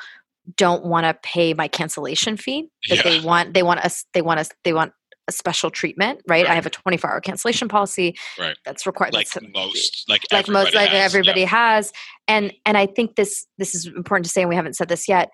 don't 0.57 0.85
want 0.85 1.05
to 1.05 1.15
pay 1.23 1.55
my 1.55 1.69
cancellation 1.69 2.37
fee. 2.37 2.69
That 2.89 3.03
they 3.05 3.21
want, 3.21 3.55
they 3.55 3.63
want 3.63 3.81
us, 3.81 4.05
they 4.13 4.23
want 4.23 4.41
us, 4.41 4.51
they 4.65 4.73
want 4.73 4.93
a 5.27 5.33
special 5.33 5.71
treatment, 5.71 6.21
right? 6.29 6.47
I 6.47 6.55
have 6.55 6.67
a 6.67 6.71
24 6.71 7.11
hour 7.11 7.21
cancellation 7.21 7.67
policy 7.67 8.15
Right. 8.39 8.57
that's 8.67 8.87
required. 8.87 9.15
Like 9.15 9.31
that's- 9.31 9.51
most, 9.55 10.05
like 10.09 10.23
like 10.31 10.49
most 10.49 10.75
like 10.75 10.91
has, 10.91 10.99
yeah. 10.99 11.05
everybody 11.05 11.45
has 11.45 11.93
and 12.29 12.53
and 12.67 12.77
i 12.77 12.85
think 12.87 13.17
this 13.17 13.47
this 13.59 13.75
is 13.75 13.87
important 13.87 14.25
to 14.27 14.31
say 14.31 14.43
and 14.43 14.49
we 14.51 14.55
haven't 14.55 14.75
said 14.77 14.89
this 14.89 15.09
yet 15.09 15.31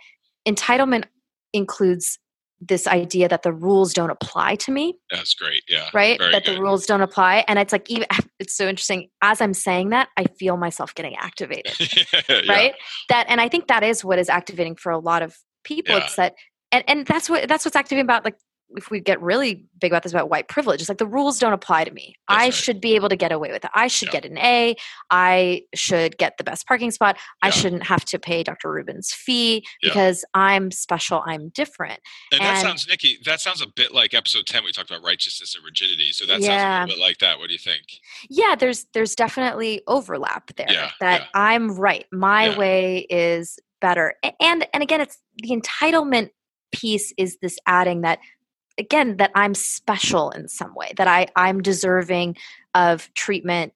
entitlement 0.46 1.04
includes 1.52 2.18
this 2.60 2.86
idea 2.86 3.26
that 3.28 3.42
the 3.42 3.52
rules 3.52 3.94
don't 3.94 4.10
apply 4.10 4.54
to 4.54 4.70
me 4.70 4.94
That's 5.10 5.32
great. 5.34 5.62
Yeah. 5.68 5.88
right 5.94 6.18
Very 6.18 6.32
that 6.32 6.44
good. 6.44 6.56
the 6.56 6.60
rules 6.60 6.84
don't 6.86 7.00
apply 7.00 7.44
and 7.48 7.58
it's 7.58 7.72
like 7.72 7.88
even 7.90 8.06
it's 8.38 8.54
so 8.56 8.68
interesting 8.68 9.08
as 9.22 9.40
i'm 9.40 9.54
saying 9.54 9.90
that 9.90 10.08
i 10.16 10.24
feel 10.38 10.56
myself 10.56 10.94
getting 10.94 11.16
activated 11.16 11.72
Yeah. 12.28 12.40
right 12.52 12.74
that 13.08 13.26
and 13.28 13.40
i 13.40 13.48
think 13.48 13.68
that 13.68 13.82
is 13.82 14.04
what 14.04 14.18
is 14.18 14.28
activating 14.28 14.76
for 14.76 14.92
a 14.92 14.98
lot 14.98 15.22
of 15.22 15.36
people 15.64 15.94
Yeah. 15.96 16.04
it's 16.04 16.16
that 16.16 16.34
and 16.70 16.84
and 16.86 17.06
that's 17.06 17.30
what 17.30 17.48
that's 17.48 17.64
what's 17.64 17.76
activating 17.76 18.04
about 18.04 18.24
like 18.24 18.36
if 18.76 18.90
we 18.90 19.00
get 19.00 19.20
really 19.20 19.64
big 19.80 19.92
about 19.92 20.02
this 20.02 20.12
about 20.12 20.28
white 20.30 20.48
privilege 20.48 20.80
it's 20.80 20.88
like 20.88 20.98
the 20.98 21.06
rules 21.06 21.38
don't 21.38 21.52
apply 21.52 21.84
to 21.84 21.90
me 21.90 22.14
That's 22.28 22.40
i 22.40 22.44
right. 22.44 22.54
should 22.54 22.80
be 22.80 22.94
able 22.94 23.08
to 23.08 23.16
get 23.16 23.32
away 23.32 23.50
with 23.50 23.64
it 23.64 23.70
i 23.74 23.86
should 23.88 24.08
Yeah. 24.08 24.20
get 24.20 24.24
an 24.26 24.38
a 24.38 24.76
i 25.10 25.62
should 25.74 26.18
get 26.18 26.36
the 26.38 26.44
best 26.44 26.66
parking 26.66 26.90
spot 26.90 27.16
i 27.42 27.50
shouldn't 27.50 27.82
have 27.84 28.04
to 28.06 28.18
pay 28.18 28.42
dr 28.42 28.70
rubin's 28.70 29.12
fee 29.12 29.66
Yeah. 29.82 29.90
because 29.90 30.24
i'm 30.34 30.70
special 30.70 31.22
i'm 31.26 31.48
different 31.50 32.00
And 32.32 32.40
that 32.40 32.62
sounds, 32.62 32.86
Nikki. 32.88 33.18
That 33.24 33.40
sounds 33.40 33.60
a 33.62 33.66
bit 33.66 33.92
like 33.92 34.14
episode 34.14 34.46
ten. 34.46 34.64
We 34.64 34.72
talked 34.72 34.90
about 34.90 35.02
righteousness 35.04 35.54
and 35.54 35.64
rigidity. 35.64 36.12
So 36.12 36.26
that 36.26 36.42
sounds 36.42 36.62
a 36.62 36.80
little 36.82 36.96
bit 36.96 36.98
like 37.08 37.18
that. 37.18 37.38
What 37.38 37.48
do 37.48 37.52
you 37.54 37.58
think? 37.58 37.82
yeah 38.28 38.54
there's 38.54 38.86
there's 38.94 39.14
definitely 39.14 39.82
overlap 39.86 40.54
there 40.56 40.66
Yeah, 40.70 40.90
that 41.00 41.20
yeah. 41.22 41.26
i'm 41.34 41.74
right 41.78 42.04
my 42.12 42.46
Yeah. 42.50 42.58
way 42.58 42.98
is 43.10 43.58
better 43.80 44.14
and 44.40 44.66
and 44.72 44.82
again 44.82 45.00
it's 45.00 45.18
the 45.42 45.50
entitlement 45.50 46.30
piece 46.72 47.12
is 47.18 47.38
this 47.42 47.58
adding 47.66 48.02
that 48.02 48.18
again 48.80 49.16
that 49.18 49.30
i'm 49.34 49.54
special 49.54 50.30
in 50.30 50.48
some 50.48 50.74
way 50.74 50.92
that 50.96 51.06
i 51.06 51.26
i'm 51.36 51.62
deserving 51.62 52.36
of 52.74 53.12
treatment 53.14 53.72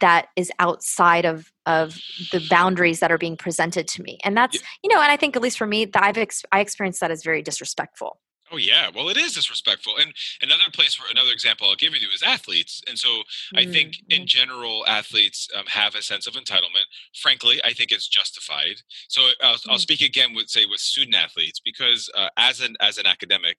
that 0.00 0.28
is 0.36 0.50
outside 0.58 1.24
of 1.24 1.52
of 1.66 1.98
the 2.32 2.44
boundaries 2.48 3.00
that 3.00 3.12
are 3.12 3.18
being 3.18 3.36
presented 3.36 3.86
to 3.86 4.02
me. 4.02 4.18
And 4.24 4.36
that's 4.36 4.58
you 4.82 4.92
know 4.92 5.00
and 5.00 5.12
i 5.12 5.16
think 5.16 5.36
at 5.36 5.42
least 5.42 5.58
for 5.58 5.66
me 5.66 5.84
that 5.84 6.02
i've 6.02 6.18
ex- 6.18 6.44
i 6.50 6.60
experienced 6.60 7.00
that 7.00 7.10
as 7.10 7.22
very 7.22 7.42
disrespectful 7.42 8.18
Oh 8.52 8.58
yeah, 8.58 8.90
well 8.94 9.08
it 9.08 9.16
is 9.16 9.32
disrespectful. 9.32 9.94
And 9.98 10.12
another 10.42 10.70
place 10.72 10.98
where 11.00 11.10
another 11.10 11.32
example 11.32 11.68
I'll 11.68 11.76
give 11.76 11.94
you 11.94 12.08
is 12.14 12.22
athletes. 12.22 12.82
And 12.86 12.98
so 12.98 13.08
mm-hmm. 13.08 13.58
I 13.58 13.64
think 13.64 13.96
in 14.10 14.20
mm-hmm. 14.20 14.26
general 14.26 14.84
athletes 14.86 15.48
um, 15.56 15.64
have 15.66 15.94
a 15.94 16.02
sense 16.02 16.26
of 16.26 16.34
entitlement. 16.34 16.86
Frankly, 17.14 17.60
I 17.64 17.72
think 17.72 17.92
it's 17.92 18.08
justified. 18.08 18.76
So 19.08 19.22
I'll, 19.42 19.54
mm-hmm. 19.54 19.70
I'll 19.70 19.76
mm. 19.78 19.80
speak 19.80 20.02
again 20.02 20.34
with 20.34 20.48
say 20.48 20.66
with 20.66 20.80
student 20.80 21.16
athletes 21.16 21.60
because 21.64 22.10
uh, 22.14 22.28
as 22.36 22.60
an 22.60 22.76
as 22.80 22.98
an 22.98 23.06
academic, 23.06 23.56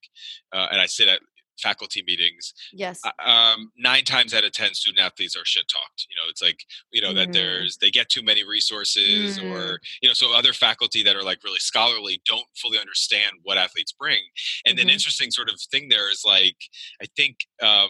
uh, 0.52 0.68
and 0.72 0.80
I 0.80 0.86
sit 0.86 1.08
at 1.08 1.22
faculty 1.60 2.04
meetings 2.06 2.54
yes 2.74 3.02
um, 3.26 3.72
nine 3.78 4.04
times 4.04 4.34
out 4.34 4.44
of 4.44 4.52
ten 4.52 4.74
student 4.74 5.04
athletes 5.04 5.36
are 5.36 5.46
shit 5.46 5.66
talked 5.68 6.08
you 6.10 6.16
know 6.16 6.30
it's 6.30 6.42
like 6.42 6.60
you 6.92 7.02
know 7.02 7.12
mm. 7.12 7.16
that 7.16 7.34
there's 7.34 7.78
they 7.78 7.90
get 7.90 8.10
too 8.10 8.24
many 8.24 8.48
resources 8.48 9.40
mm. 9.40 9.52
or 9.52 9.80
you 10.02 10.10
know 10.10 10.14
so 10.14 10.36
other 10.36 10.54
faculty 10.54 11.04
that 11.04 11.16
are 11.16 11.24
like 11.24 11.44
really 11.44 11.60
scholarly 11.60 12.22
don't 12.26 12.46
fully 12.56 12.80
understand 12.80 13.36
what 13.44 13.58
athletes 13.58 13.92
bring 13.92 14.20
and 14.66 14.78
mm-hmm. 14.78 14.88
an 14.88 14.94
interesting 14.94 15.32
sort 15.32 15.50
of 15.50 15.60
thing 15.72 15.88
there 15.90 16.12
is 16.12 16.24
like 16.26 16.58
i 17.02 17.06
think 17.16 17.38
um 17.62 17.90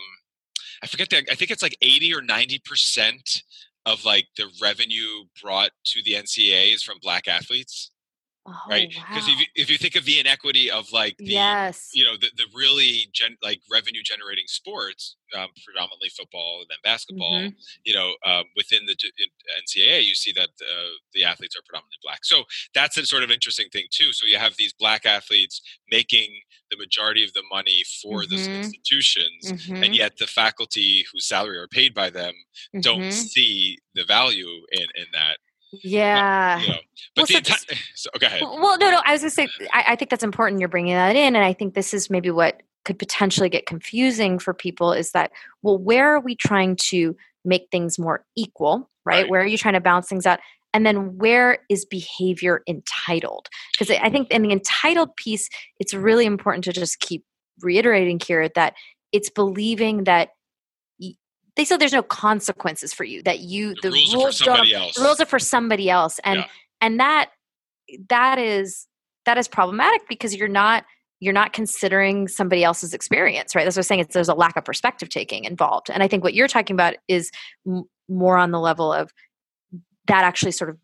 i 0.83 0.87
forget 0.87 1.09
that 1.09 1.23
i 1.31 1.35
think 1.35 1.51
it's 1.51 1.63
like 1.63 1.77
80 1.81 2.13
or 2.13 2.21
90 2.21 2.61
percent 2.65 3.43
of 3.85 4.05
like 4.05 4.27
the 4.37 4.45
revenue 4.61 5.25
brought 5.41 5.71
to 5.85 6.01
the 6.03 6.13
ncaa 6.13 6.73
is 6.73 6.83
from 6.83 6.97
black 7.01 7.27
athletes 7.27 7.91
Oh, 8.45 8.59
right 8.69 8.89
because 8.89 9.25
wow. 9.25 9.33
if, 9.33 9.39
you, 9.39 9.45
if 9.55 9.69
you 9.69 9.77
think 9.77 9.95
of 9.95 10.03
the 10.03 10.19
inequity 10.19 10.69
of 10.69 10.91
like 10.91 11.15
the 11.17 11.31
yes. 11.31 11.91
you 11.93 12.03
know 12.03 12.17
the, 12.19 12.27
the 12.35 12.43
really 12.53 13.07
gen, 13.13 13.37
like 13.41 13.61
revenue 13.71 14.01
generating 14.03 14.43
sports 14.47 15.15
um, 15.33 15.47
predominantly 15.63 16.09
football 16.09 16.59
and 16.59 16.67
then 16.69 16.77
basketball 16.83 17.39
mm-hmm. 17.39 17.55
you 17.85 17.95
know 17.95 18.11
um, 18.25 18.43
within 18.57 18.81
the 18.85 18.95
ncaa 18.95 20.03
you 20.03 20.13
see 20.13 20.33
that 20.33 20.49
uh, 20.61 20.91
the 21.13 21.23
athletes 21.23 21.55
are 21.55 21.61
predominantly 21.65 21.95
black 22.03 22.25
so 22.25 22.43
that's 22.75 22.97
a 22.97 23.05
sort 23.05 23.23
of 23.23 23.31
interesting 23.31 23.69
thing 23.71 23.85
too 23.89 24.11
so 24.11 24.25
you 24.25 24.37
have 24.37 24.55
these 24.57 24.73
black 24.73 25.05
athletes 25.05 25.61
making 25.89 26.27
the 26.69 26.75
majority 26.75 27.23
of 27.23 27.31
the 27.31 27.43
money 27.49 27.83
for 28.01 28.23
mm-hmm. 28.23 28.35
those 28.35 28.47
institutions 28.47 29.53
mm-hmm. 29.53 29.83
and 29.83 29.95
yet 29.95 30.17
the 30.17 30.27
faculty 30.27 31.05
whose 31.13 31.25
salary 31.25 31.57
are 31.57 31.67
paid 31.69 31.93
by 31.93 32.09
them 32.09 32.33
don't 32.81 32.99
mm-hmm. 32.99 33.09
see 33.09 33.77
the 33.95 34.03
value 34.03 34.65
in 34.73 34.87
in 34.95 35.05
that 35.13 35.37
yeah. 35.81 36.59
you 36.61 36.67
know, 36.67 36.73
but 37.15 37.29
well, 37.29 37.41
the 37.41 37.45
so, 37.45 37.53
enti- 37.53 37.77
so 37.95 38.09
go 38.19 38.27
ahead. 38.27 38.41
Well, 38.41 38.77
no, 38.77 38.91
no. 38.91 39.01
I 39.05 39.13
was 39.13 39.21
going 39.21 39.29
to 39.29 39.35
say, 39.35 39.67
I, 39.73 39.83
I 39.89 39.95
think 39.95 40.11
that's 40.11 40.23
important. 40.23 40.59
You're 40.59 40.69
bringing 40.69 40.93
that 40.93 41.15
in, 41.15 41.35
and 41.35 41.43
I 41.43 41.53
think 41.53 41.73
this 41.73 41.93
is 41.93 42.09
maybe 42.09 42.31
what 42.31 42.61
could 42.85 42.99
potentially 42.99 43.49
get 43.49 43.65
confusing 43.65 44.39
for 44.39 44.53
people 44.53 44.91
is 44.91 45.11
that, 45.11 45.31
well, 45.61 45.77
where 45.77 46.13
are 46.13 46.19
we 46.19 46.35
trying 46.35 46.75
to 46.75 47.15
make 47.45 47.67
things 47.71 47.97
more 47.97 48.25
equal, 48.35 48.89
right? 49.05 49.23
right. 49.23 49.29
Where 49.29 49.41
are 49.41 49.45
you 49.45 49.57
trying 49.57 49.75
to 49.75 49.81
balance 49.81 50.07
things 50.07 50.25
out? 50.25 50.39
And 50.73 50.85
then 50.85 51.17
where 51.17 51.59
is 51.69 51.85
behavior 51.85 52.63
entitled? 52.67 53.47
Because 53.71 53.95
I 53.95 54.09
think 54.09 54.31
in 54.31 54.41
the 54.41 54.51
entitled 54.51 55.15
piece, 55.15 55.47
it's 55.79 55.93
really 55.93 56.25
important 56.25 56.63
to 56.65 56.73
just 56.73 56.99
keep 56.99 57.23
reiterating 57.61 58.19
here 58.19 58.49
that 58.49 58.73
it's 59.11 59.29
believing 59.29 60.05
that 60.05 60.29
they 61.55 61.65
said 61.65 61.79
there's 61.79 61.93
no 61.93 62.03
consequences 62.03 62.93
for 62.93 63.03
you 63.03 63.21
that 63.23 63.39
you 63.39 63.75
the, 63.75 63.81
the 63.81 63.89
rules, 63.89 64.13
rules, 64.13 64.41
are 64.41 64.45
for 64.45 64.55
somebody 64.55 64.73
else. 64.73 64.95
The 64.95 65.03
rules 65.03 65.21
are 65.21 65.25
for 65.25 65.39
somebody 65.39 65.89
else, 65.89 66.19
and 66.23 66.39
yeah. 66.39 66.45
and 66.81 66.99
that 66.99 67.31
that 68.09 68.39
is 68.39 68.87
that 69.25 69.37
is 69.37 69.47
problematic 69.47 70.07
because 70.07 70.35
you're 70.35 70.47
not 70.47 70.85
you're 71.19 71.33
not 71.33 71.53
considering 71.53 72.27
somebody 72.27 72.63
else's 72.63 72.93
experience, 72.93 73.55
right? 73.55 73.63
That's 73.63 73.77
what 73.77 73.81
I'm 73.81 73.87
saying. 73.87 73.99
It's 74.01 74.13
there's 74.13 74.29
a 74.29 74.33
lack 74.33 74.57
of 74.57 74.65
perspective 74.65 75.09
taking 75.09 75.45
involved, 75.45 75.89
and 75.89 76.01
I 76.01 76.07
think 76.07 76.23
what 76.23 76.33
you're 76.33 76.47
talking 76.47 76.75
about 76.75 76.95
is 77.07 77.31
m- 77.67 77.85
more 78.09 78.37
on 78.37 78.51
the 78.51 78.59
level 78.59 78.91
of 78.91 79.11
that 80.07 80.23
actually 80.23 80.51
sort 80.51 80.71
of 80.71 80.77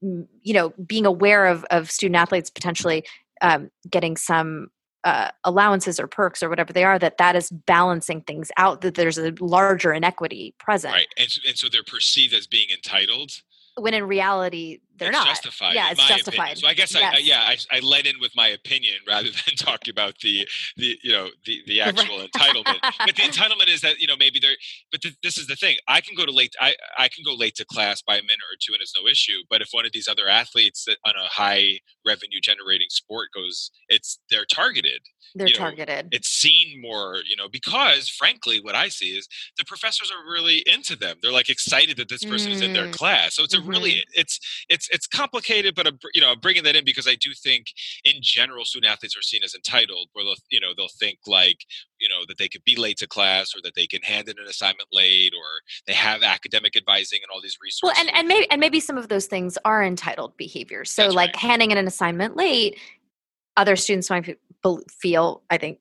you 0.00 0.52
know 0.52 0.70
being 0.84 1.06
aware 1.06 1.46
of 1.46 1.64
of 1.70 1.90
student 1.90 2.16
athletes 2.16 2.50
potentially 2.50 3.04
um, 3.40 3.70
getting 3.88 4.16
some 4.16 4.68
uh, 5.04 5.30
allowances 5.44 6.00
or 6.00 6.06
perks 6.06 6.42
or 6.42 6.48
whatever 6.48 6.72
they 6.72 6.84
are 6.84 6.98
that 6.98 7.18
that 7.18 7.36
is 7.36 7.50
balancing 7.50 8.20
things 8.22 8.50
out 8.56 8.80
that 8.80 8.94
there's 8.94 9.18
a 9.18 9.32
larger 9.40 9.92
inequity 9.92 10.54
present. 10.58 10.94
Right 10.94 11.06
and, 11.16 11.28
and 11.46 11.56
so 11.56 11.68
they're 11.70 11.82
perceived 11.84 12.34
as 12.34 12.46
being 12.46 12.68
entitled? 12.70 13.30
When 13.78 13.94
in 13.94 14.04
reality 14.04 14.80
they're 14.98 15.08
it's 15.08 15.18
not 15.18 15.26
justified. 15.26 15.74
Yeah, 15.74 15.90
it's 15.90 16.06
justified. 16.06 16.52
Opinion. 16.52 16.56
So 16.56 16.68
I 16.68 16.74
guess 16.74 16.94
yes. 16.94 17.02
I, 17.02 17.16
I, 17.16 17.20
yeah 17.20 17.40
I, 17.40 17.76
I 17.76 17.80
led 17.80 18.06
in 18.06 18.16
with 18.20 18.32
my 18.36 18.48
opinion 18.48 18.94
rather 19.06 19.28
than 19.46 19.56
talking 19.56 19.92
about 19.92 20.14
the 20.22 20.46
the 20.76 20.98
you 21.02 21.12
know 21.12 21.28
the 21.44 21.62
the 21.66 21.80
actual 21.80 22.26
entitlement. 22.26 22.78
But 22.82 23.16
the 23.16 23.22
entitlement 23.30 23.68
is 23.68 23.80
that 23.82 23.98
you 23.98 24.06
know 24.06 24.16
maybe 24.16 24.38
they're. 24.40 24.56
But 24.90 25.02
th- 25.02 25.16
this 25.22 25.38
is 25.38 25.46
the 25.46 25.56
thing. 25.56 25.76
I 25.88 26.00
can 26.00 26.14
go 26.14 26.24
to 26.24 26.32
late. 26.32 26.54
I 26.60 26.74
I 26.98 27.08
can 27.08 27.24
go 27.24 27.34
late 27.34 27.54
to 27.56 27.64
class 27.64 28.02
by 28.02 28.14
a 28.14 28.22
minute 28.22 28.46
or 28.52 28.56
two 28.60 28.72
and 28.72 28.82
it's 28.82 28.94
no 28.96 29.08
issue. 29.08 29.42
But 29.50 29.62
if 29.62 29.68
one 29.72 29.86
of 29.86 29.92
these 29.92 30.08
other 30.08 30.28
athletes 30.28 30.84
that 30.86 30.98
on 31.06 31.14
a 31.16 31.28
high 31.28 31.80
revenue 32.06 32.40
generating 32.42 32.88
sport 32.90 33.28
goes, 33.34 33.70
it's 33.88 34.18
they're 34.30 34.44
targeted. 34.44 35.00
They're 35.34 35.48
you 35.48 35.54
know, 35.54 35.58
targeted. 35.58 36.08
It's 36.12 36.28
seen 36.28 36.80
more, 36.80 37.16
you 37.28 37.36
know, 37.36 37.48
because 37.48 38.08
frankly, 38.08 38.60
what 38.60 38.74
I 38.74 38.88
see 38.88 39.16
is 39.16 39.28
the 39.58 39.64
professors 39.64 40.10
are 40.10 40.30
really 40.30 40.62
into 40.66 40.96
them. 40.96 41.16
They're 41.20 41.32
like 41.32 41.50
excited 41.50 41.96
that 41.98 42.08
this 42.08 42.24
person 42.24 42.52
mm. 42.52 42.54
is 42.54 42.62
in 42.62 42.72
their 42.72 42.86
mm. 42.86 42.92
class. 42.92 43.34
So 43.34 43.42
it's 43.42 43.54
mm-hmm. 43.54 43.66
a 43.66 43.70
really 43.70 43.90
mm-hmm. 43.90 44.20
it's 44.20 44.40
it's 44.88 45.06
it's 45.06 45.06
complicated, 45.06 45.74
but 45.74 45.86
a, 45.86 45.92
you 46.14 46.20
know, 46.20 46.34
bringing 46.36 46.62
that 46.64 46.76
in 46.76 46.84
because 46.84 47.08
I 47.08 47.14
do 47.14 47.32
think 47.34 47.66
in 48.04 48.14
general 48.20 48.64
student 48.64 48.92
athletes 48.92 49.16
are 49.16 49.22
seen 49.22 49.42
as 49.44 49.54
entitled, 49.54 50.08
where 50.12 50.24
they'll 50.24 50.34
you 50.50 50.60
know 50.60 50.72
they'll 50.76 50.88
think 50.88 51.18
like 51.26 51.58
you 51.98 52.08
know 52.08 52.24
that 52.28 52.38
they 52.38 52.48
could 52.48 52.64
be 52.64 52.76
late 52.76 52.96
to 52.98 53.06
class 53.06 53.54
or 53.54 53.60
that 53.62 53.74
they 53.74 53.86
can 53.86 54.02
hand 54.02 54.28
in 54.28 54.38
an 54.38 54.46
assignment 54.46 54.88
late 54.92 55.32
or 55.34 55.46
they 55.86 55.92
have 55.92 56.22
academic 56.22 56.76
advising 56.76 57.20
and 57.22 57.30
all 57.32 57.40
these 57.40 57.58
resources. 57.62 57.80
Well, 57.82 57.94
and 57.98 58.14
and 58.14 58.28
maybe 58.28 58.50
and 58.50 58.60
maybe 58.60 58.80
some 58.80 58.98
of 58.98 59.08
those 59.08 59.26
things 59.26 59.58
are 59.64 59.82
entitled 59.82 60.36
behaviors. 60.36 60.90
So 60.90 61.02
That's 61.02 61.14
like 61.14 61.28
right. 61.28 61.36
handing 61.36 61.70
in 61.70 61.78
an 61.78 61.86
assignment 61.86 62.36
late, 62.36 62.78
other 63.56 63.76
students 63.76 64.10
might 64.10 64.38
feel 64.90 65.42
I 65.50 65.58
think 65.58 65.78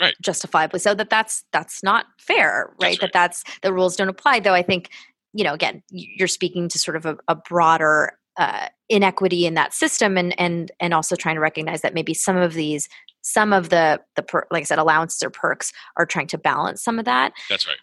right 0.00 0.14
justifiably 0.22 0.80
so 0.80 0.94
that 0.94 1.10
that's 1.10 1.44
that's 1.52 1.82
not 1.82 2.06
fair 2.18 2.70
right? 2.70 2.76
That's 2.80 2.92
right. 2.92 3.00
that 3.00 3.12
that's 3.12 3.44
the 3.60 3.74
rules 3.74 3.94
don't 3.94 4.08
apply 4.08 4.40
though 4.40 4.54
i 4.54 4.62
think 4.62 4.88
you 5.34 5.44
know 5.44 5.52
again 5.52 5.82
you're 5.90 6.28
speaking 6.28 6.66
to 6.68 6.78
sort 6.78 6.96
of 6.96 7.04
a, 7.04 7.18
a 7.28 7.34
broader 7.34 8.16
uh, 8.38 8.68
inequity 8.88 9.46
in 9.46 9.54
that 9.54 9.72
system 9.72 10.16
and 10.16 10.38
and 10.38 10.70
and 10.80 10.94
also 10.94 11.16
trying 11.16 11.34
to 11.34 11.40
recognize 11.40 11.82
that 11.82 11.94
maybe 11.94 12.14
some 12.14 12.36
of 12.36 12.54
these 12.54 12.88
some 13.22 13.52
of 13.52 13.68
the 13.68 14.00
the 14.16 14.22
per, 14.22 14.46
like 14.50 14.62
i 14.62 14.64
said 14.64 14.78
allowances 14.78 15.22
or 15.22 15.30
perks 15.30 15.72
are 15.96 16.06
trying 16.06 16.26
to 16.26 16.38
balance 16.38 16.82
some 16.82 16.98
of 16.98 17.04
that. 17.04 17.32
That's 17.48 17.66
right. 17.66 17.76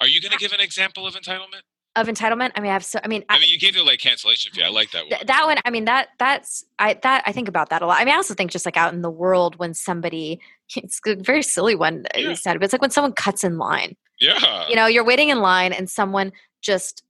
Are 0.00 0.06
you 0.06 0.20
going 0.20 0.32
to 0.32 0.38
give 0.38 0.52
an 0.52 0.60
example 0.60 1.06
of 1.06 1.14
entitlement? 1.14 1.62
Of 1.96 2.08
entitlement? 2.08 2.52
I 2.56 2.60
mean 2.60 2.70
i 2.70 2.72
have 2.72 2.84
so 2.84 2.98
i 3.02 3.08
mean 3.08 3.24
i, 3.28 3.36
I 3.36 3.38
mean 3.38 3.48
you 3.48 3.58
gave 3.58 3.74
the 3.74 3.82
like 3.82 4.00
cancellation 4.00 4.52
fee. 4.52 4.62
I 4.62 4.68
like 4.68 4.90
that 4.92 5.04
one. 5.04 5.10
th- 5.10 5.26
that 5.26 5.46
one 5.46 5.58
i 5.64 5.70
mean 5.70 5.84
that 5.86 6.08
that's 6.18 6.64
i 6.78 6.98
that 7.02 7.22
i 7.26 7.32
think 7.32 7.48
about 7.48 7.70
that 7.70 7.82
a 7.82 7.86
lot. 7.86 8.00
I 8.00 8.04
mean 8.04 8.14
i 8.14 8.16
also 8.16 8.34
think 8.34 8.50
just 8.50 8.66
like 8.66 8.76
out 8.76 8.92
in 8.92 9.02
the 9.02 9.10
world 9.10 9.56
when 9.56 9.74
somebody 9.74 10.40
it's 10.76 11.00
a 11.06 11.14
very 11.16 11.42
silly 11.42 11.74
one 11.74 12.04
yeah. 12.14 12.28
you 12.28 12.36
said 12.36 12.54
but 12.54 12.64
it's 12.64 12.72
like 12.72 12.82
when 12.82 12.90
someone 12.90 13.12
cuts 13.12 13.44
in 13.44 13.58
line. 13.58 13.96
Yeah. 14.20 14.68
You 14.68 14.76
know 14.76 14.86
you're 14.86 15.04
waiting 15.04 15.30
in 15.30 15.40
line 15.40 15.72
and 15.72 15.88
someone 15.88 16.32
just 16.62 17.02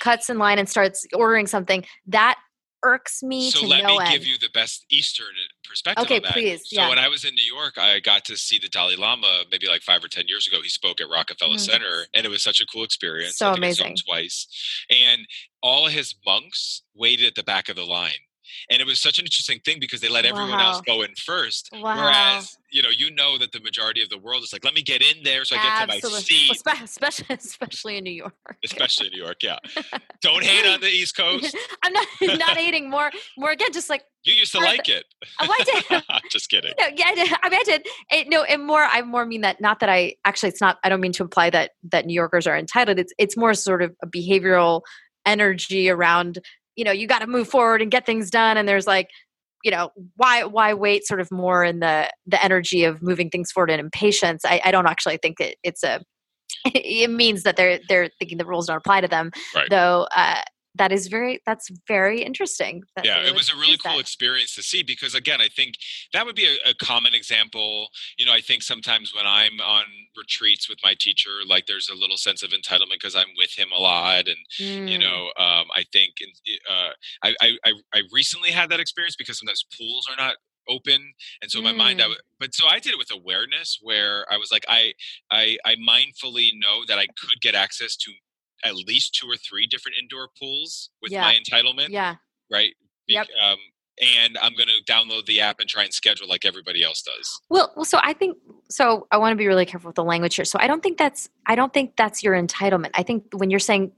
cuts 0.00 0.30
in 0.30 0.38
line 0.38 0.58
and 0.58 0.68
starts 0.68 1.06
ordering 1.14 1.46
something, 1.46 1.84
that 2.06 2.38
irks 2.84 3.22
me 3.22 3.50
so 3.50 3.60
to 3.60 3.66
let 3.66 3.84
no 3.84 3.98
me 3.98 4.04
end. 4.04 4.12
give 4.12 4.26
you 4.26 4.36
the 4.38 4.48
best 4.52 4.84
Eastern 4.90 5.26
perspective. 5.64 6.02
Okay, 6.04 6.16
on 6.16 6.22
that. 6.22 6.32
please. 6.32 6.62
So 6.64 6.80
yeah. 6.80 6.88
when 6.88 6.98
I 6.98 7.08
was 7.08 7.24
in 7.24 7.34
New 7.34 7.54
York, 7.54 7.78
I 7.78 8.00
got 8.00 8.24
to 8.26 8.36
see 8.36 8.58
the 8.58 8.68
Dalai 8.68 8.96
Lama 8.96 9.44
maybe 9.50 9.68
like 9.68 9.82
five 9.82 10.02
or 10.02 10.08
ten 10.08 10.24
years 10.26 10.46
ago. 10.46 10.60
He 10.62 10.68
spoke 10.68 11.00
at 11.00 11.08
Rockefeller 11.08 11.52
mm-hmm. 11.52 11.58
Center, 11.58 12.06
and 12.14 12.26
it 12.26 12.28
was 12.28 12.42
such 12.42 12.60
a 12.60 12.66
cool 12.66 12.84
experience. 12.84 13.36
So 13.36 13.52
amazing. 13.52 13.96
twice, 14.06 14.46
and 14.90 15.26
all 15.62 15.86
his 15.86 16.14
monks 16.26 16.82
waited 16.94 17.26
at 17.26 17.34
the 17.34 17.44
back 17.44 17.68
of 17.68 17.76
the 17.76 17.84
line 17.84 18.10
and 18.70 18.80
it 18.80 18.86
was 18.86 18.98
such 18.98 19.18
an 19.18 19.24
interesting 19.24 19.60
thing 19.64 19.78
because 19.80 20.00
they 20.00 20.08
let 20.08 20.24
everyone 20.24 20.50
wow. 20.50 20.72
else 20.72 20.80
go 20.82 21.02
in 21.02 21.10
first 21.16 21.70
wow. 21.72 21.96
whereas 21.96 22.56
you 22.70 22.82
know 22.82 22.88
you 22.88 23.10
know 23.10 23.38
that 23.38 23.52
the 23.52 23.60
majority 23.60 24.02
of 24.02 24.08
the 24.08 24.18
world 24.18 24.42
is 24.42 24.52
like 24.52 24.64
let 24.64 24.74
me 24.74 24.82
get 24.82 25.02
in 25.02 25.22
there 25.22 25.44
so 25.44 25.56
i 25.56 25.62
get 25.62 25.94
Absolutely. 25.94 26.00
to 26.00 26.14
my 26.14 26.20
seat. 26.22 26.50
Especially 26.82 27.26
especially 27.30 27.96
in 27.98 28.04
new 28.04 28.12
york. 28.12 28.34
Especially 28.64 29.06
in 29.06 29.12
new 29.12 29.22
york 29.22 29.42
yeah. 29.42 29.58
Don't 30.20 30.44
hate 30.44 30.66
on 30.66 30.80
the 30.80 30.88
east 30.88 31.16
coast. 31.16 31.56
I'm 31.82 31.92
not 31.92 32.06
not 32.20 32.56
hating 32.56 32.88
more 32.88 33.10
more 33.36 33.50
again 33.50 33.72
just 33.72 33.90
like 33.90 34.04
you 34.24 34.34
used 34.34 34.52
to 34.52 34.58
like 34.58 34.88
it. 34.88 35.04
Oh 35.40 35.48
i 35.48 35.64
did. 35.64 36.02
Just 36.30 36.48
kidding. 36.48 36.72
No, 36.78 36.86
yeah 36.94 37.06
i 37.08 37.14
did. 37.14 37.32
I 37.42 37.48
mean 37.48 37.60
i 37.60 37.64
did. 37.64 37.86
It, 38.10 38.28
no 38.28 38.44
and 38.44 38.64
more 38.64 38.84
i 38.84 39.02
more 39.02 39.26
mean 39.26 39.40
that 39.42 39.60
not 39.60 39.80
that 39.80 39.88
i 39.88 40.14
actually 40.24 40.50
it's 40.50 40.60
not 40.60 40.78
i 40.84 40.88
don't 40.88 41.00
mean 41.00 41.12
to 41.12 41.22
imply 41.22 41.50
that 41.50 41.72
that 41.90 42.06
new 42.06 42.14
yorkers 42.14 42.46
are 42.46 42.56
entitled. 42.56 42.98
It's 42.98 43.12
it's 43.18 43.36
more 43.36 43.54
sort 43.54 43.82
of 43.82 43.94
a 44.02 44.06
behavioral 44.06 44.82
energy 45.26 45.88
around 45.88 46.38
you 46.76 46.84
know 46.84 46.92
you 46.92 47.06
got 47.06 47.20
to 47.20 47.26
move 47.26 47.48
forward 47.48 47.82
and 47.82 47.90
get 47.90 48.06
things 48.06 48.30
done 48.30 48.56
and 48.56 48.68
there's 48.68 48.86
like 48.86 49.08
you 49.62 49.70
know 49.70 49.90
why 50.16 50.44
why 50.44 50.74
wait 50.74 51.06
sort 51.06 51.20
of 51.20 51.30
more 51.30 51.64
in 51.64 51.80
the 51.80 52.10
the 52.26 52.42
energy 52.42 52.84
of 52.84 53.02
moving 53.02 53.30
things 53.30 53.50
forward 53.50 53.70
and 53.70 53.80
impatience 53.80 54.44
i, 54.44 54.60
I 54.64 54.70
don't 54.70 54.86
actually 54.86 55.18
think 55.18 55.40
it, 55.40 55.56
it's 55.62 55.82
a 55.82 56.00
it 56.64 57.10
means 57.10 57.44
that 57.44 57.56
they're 57.56 57.80
they're 57.88 58.10
thinking 58.18 58.38
the 58.38 58.44
rules 58.44 58.66
don't 58.66 58.76
apply 58.76 59.00
to 59.00 59.08
them 59.08 59.30
right. 59.54 59.68
though 59.70 60.06
uh, 60.14 60.42
that 60.74 60.92
is 60.92 61.08
very 61.08 61.40
that's 61.46 61.70
very 61.86 62.22
interesting 62.22 62.82
yeah 63.04 63.20
it 63.20 63.34
was 63.34 63.50
a 63.50 63.56
really 63.56 63.76
cool 63.76 63.94
that. 63.94 64.00
experience 64.00 64.54
to 64.54 64.62
see 64.62 64.82
because 64.82 65.14
again 65.14 65.40
i 65.40 65.48
think 65.48 65.74
that 66.12 66.24
would 66.24 66.34
be 66.34 66.46
a, 66.46 66.70
a, 66.70 66.74
common 66.74 67.14
example 67.14 67.88
you 68.18 68.26
know 68.26 68.32
i 68.32 68.40
think 68.40 68.62
sometimes 68.62 69.14
when 69.14 69.26
i'm 69.26 69.60
on 69.60 69.84
retreats 70.16 70.68
with 70.68 70.78
my 70.82 70.94
teacher 70.98 71.30
like 71.46 71.66
there's 71.66 71.88
a 71.88 71.94
little 71.94 72.16
sense 72.16 72.42
of 72.42 72.50
entitlement 72.50 72.92
because 72.92 73.14
i'm 73.14 73.26
with 73.36 73.50
him 73.56 73.68
a 73.76 73.80
lot 73.80 74.26
and 74.26 74.36
mm. 74.60 74.88
you 74.88 74.98
know 74.98 75.26
um, 75.38 75.66
i 75.76 75.84
think 75.92 76.14
uh, 76.70 76.90
I, 77.22 77.34
I 77.42 77.72
i 77.94 78.02
recently 78.12 78.50
had 78.50 78.70
that 78.70 78.80
experience 78.80 79.16
because 79.16 79.38
sometimes 79.38 79.64
pools 79.78 80.06
are 80.10 80.16
not 80.16 80.36
open 80.68 81.12
and 81.40 81.50
so 81.50 81.60
my 81.60 81.72
mind 81.72 82.00
I 82.00 82.06
Mm. 82.06 82.14
but 82.38 82.54
so 82.54 82.66
I 82.66 82.78
did 82.78 82.92
it 82.92 82.98
with 82.98 83.10
awareness 83.12 83.78
where 83.82 84.30
I 84.32 84.36
was 84.36 84.50
like 84.52 84.64
I 84.68 84.92
I 85.30 85.58
I 85.64 85.76
mindfully 85.76 86.50
know 86.54 86.84
that 86.86 86.98
I 86.98 87.06
could 87.06 87.40
get 87.40 87.54
access 87.54 87.96
to 87.96 88.12
at 88.64 88.74
least 88.74 89.14
two 89.14 89.26
or 89.26 89.36
three 89.36 89.66
different 89.66 89.96
indoor 90.00 90.28
pools 90.40 90.90
with 91.02 91.12
my 91.12 91.34
entitlement 91.34 91.88
Yeah. 91.88 92.16
right 92.50 92.72
Be- 93.06 93.14
Yep. 93.14 93.26
um 93.42 93.56
and 94.02 94.38
I'm 94.40 94.54
going 94.54 94.68
to 94.68 94.92
download 94.92 95.26
the 95.26 95.42
app 95.42 95.60
and 95.60 95.68
try 95.68 95.84
and 95.84 95.92
schedule 95.92 96.26
like 96.26 96.46
everybody 96.46 96.82
else 96.82 97.02
does 97.02 97.40
Well, 97.50 97.72
well, 97.76 97.84
so 97.84 97.98
I 98.02 98.14
think 98.14 98.38
so. 98.70 99.06
I 99.10 99.18
want 99.18 99.32
to 99.32 99.36
be 99.36 99.46
really 99.46 99.66
careful 99.66 99.88
with 99.90 99.96
the 99.96 100.02
language 100.04 100.34
here. 100.34 100.46
So 100.46 100.58
I 100.58 100.66
don't 100.66 100.82
think 100.82 100.96
that's 100.96 101.28
I 101.46 101.54
don't 101.54 101.74
think 101.74 101.96
that's 101.96 102.22
your 102.22 102.34
entitlement. 102.34 102.90
I 102.94 103.02
think 103.02 103.24
when 103.34 103.50
you're 103.50 103.60
saying 103.60 103.92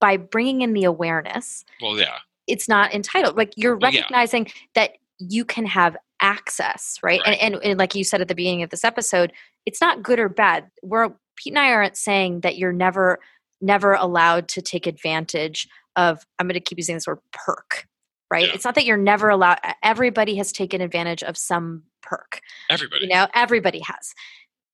by 0.00 0.18
bringing 0.18 0.60
in 0.62 0.74
the 0.74 0.84
awareness, 0.84 1.64
well 1.80 1.98
yeah 1.98 2.18
it's 2.46 2.68
not 2.68 2.92
entitled. 2.94 3.36
Like 3.38 3.52
you're 3.56 3.76
Well, 3.78 3.90
yeah. 3.92 4.00
recognizing 4.00 4.50
that 4.74 4.92
you 5.18 5.44
can 5.44 5.64
have 5.66 5.96
access, 6.20 6.98
right? 7.02 7.20
Right. 7.26 7.38
And, 7.40 7.54
and 7.54 7.64
and 7.64 7.78
like 7.78 7.94
you 7.94 8.04
said 8.04 8.20
at 8.20 8.28
the 8.28 8.34
beginning 8.34 8.62
of 8.62 8.70
this 8.70 8.84
episode, 8.84 9.32
it's 9.66 9.80
not 9.80 10.02
good 10.02 10.18
or 10.20 10.28
bad. 10.28 10.70
We're 10.82 11.08
Pete 11.36 11.52
and 11.54 11.58
I 11.58 11.72
aren't 11.72 11.96
saying 11.96 12.40
that 12.40 12.58
you're 12.58 12.72
never 12.72 13.18
never 13.60 13.94
allowed 13.94 14.48
to 14.48 14.62
take 14.62 14.86
advantage 14.86 15.68
of. 15.96 16.24
I'm 16.38 16.46
going 16.46 16.54
to 16.54 16.60
keep 16.60 16.78
using 16.78 16.96
this 16.96 17.06
word 17.06 17.18
perk. 17.32 17.86
Right? 18.30 18.46
Yeah. 18.46 18.54
It's 18.54 18.64
not 18.64 18.74
that 18.74 18.84
you're 18.84 18.96
never 18.98 19.30
allowed. 19.30 19.58
Everybody 19.82 20.36
has 20.36 20.52
taken 20.52 20.80
advantage 20.80 21.22
of 21.22 21.36
some 21.36 21.82
perk 22.02 22.40
everybody 22.70 23.04
you 23.04 23.12
know 23.12 23.26
everybody 23.34 23.80
has 23.80 24.14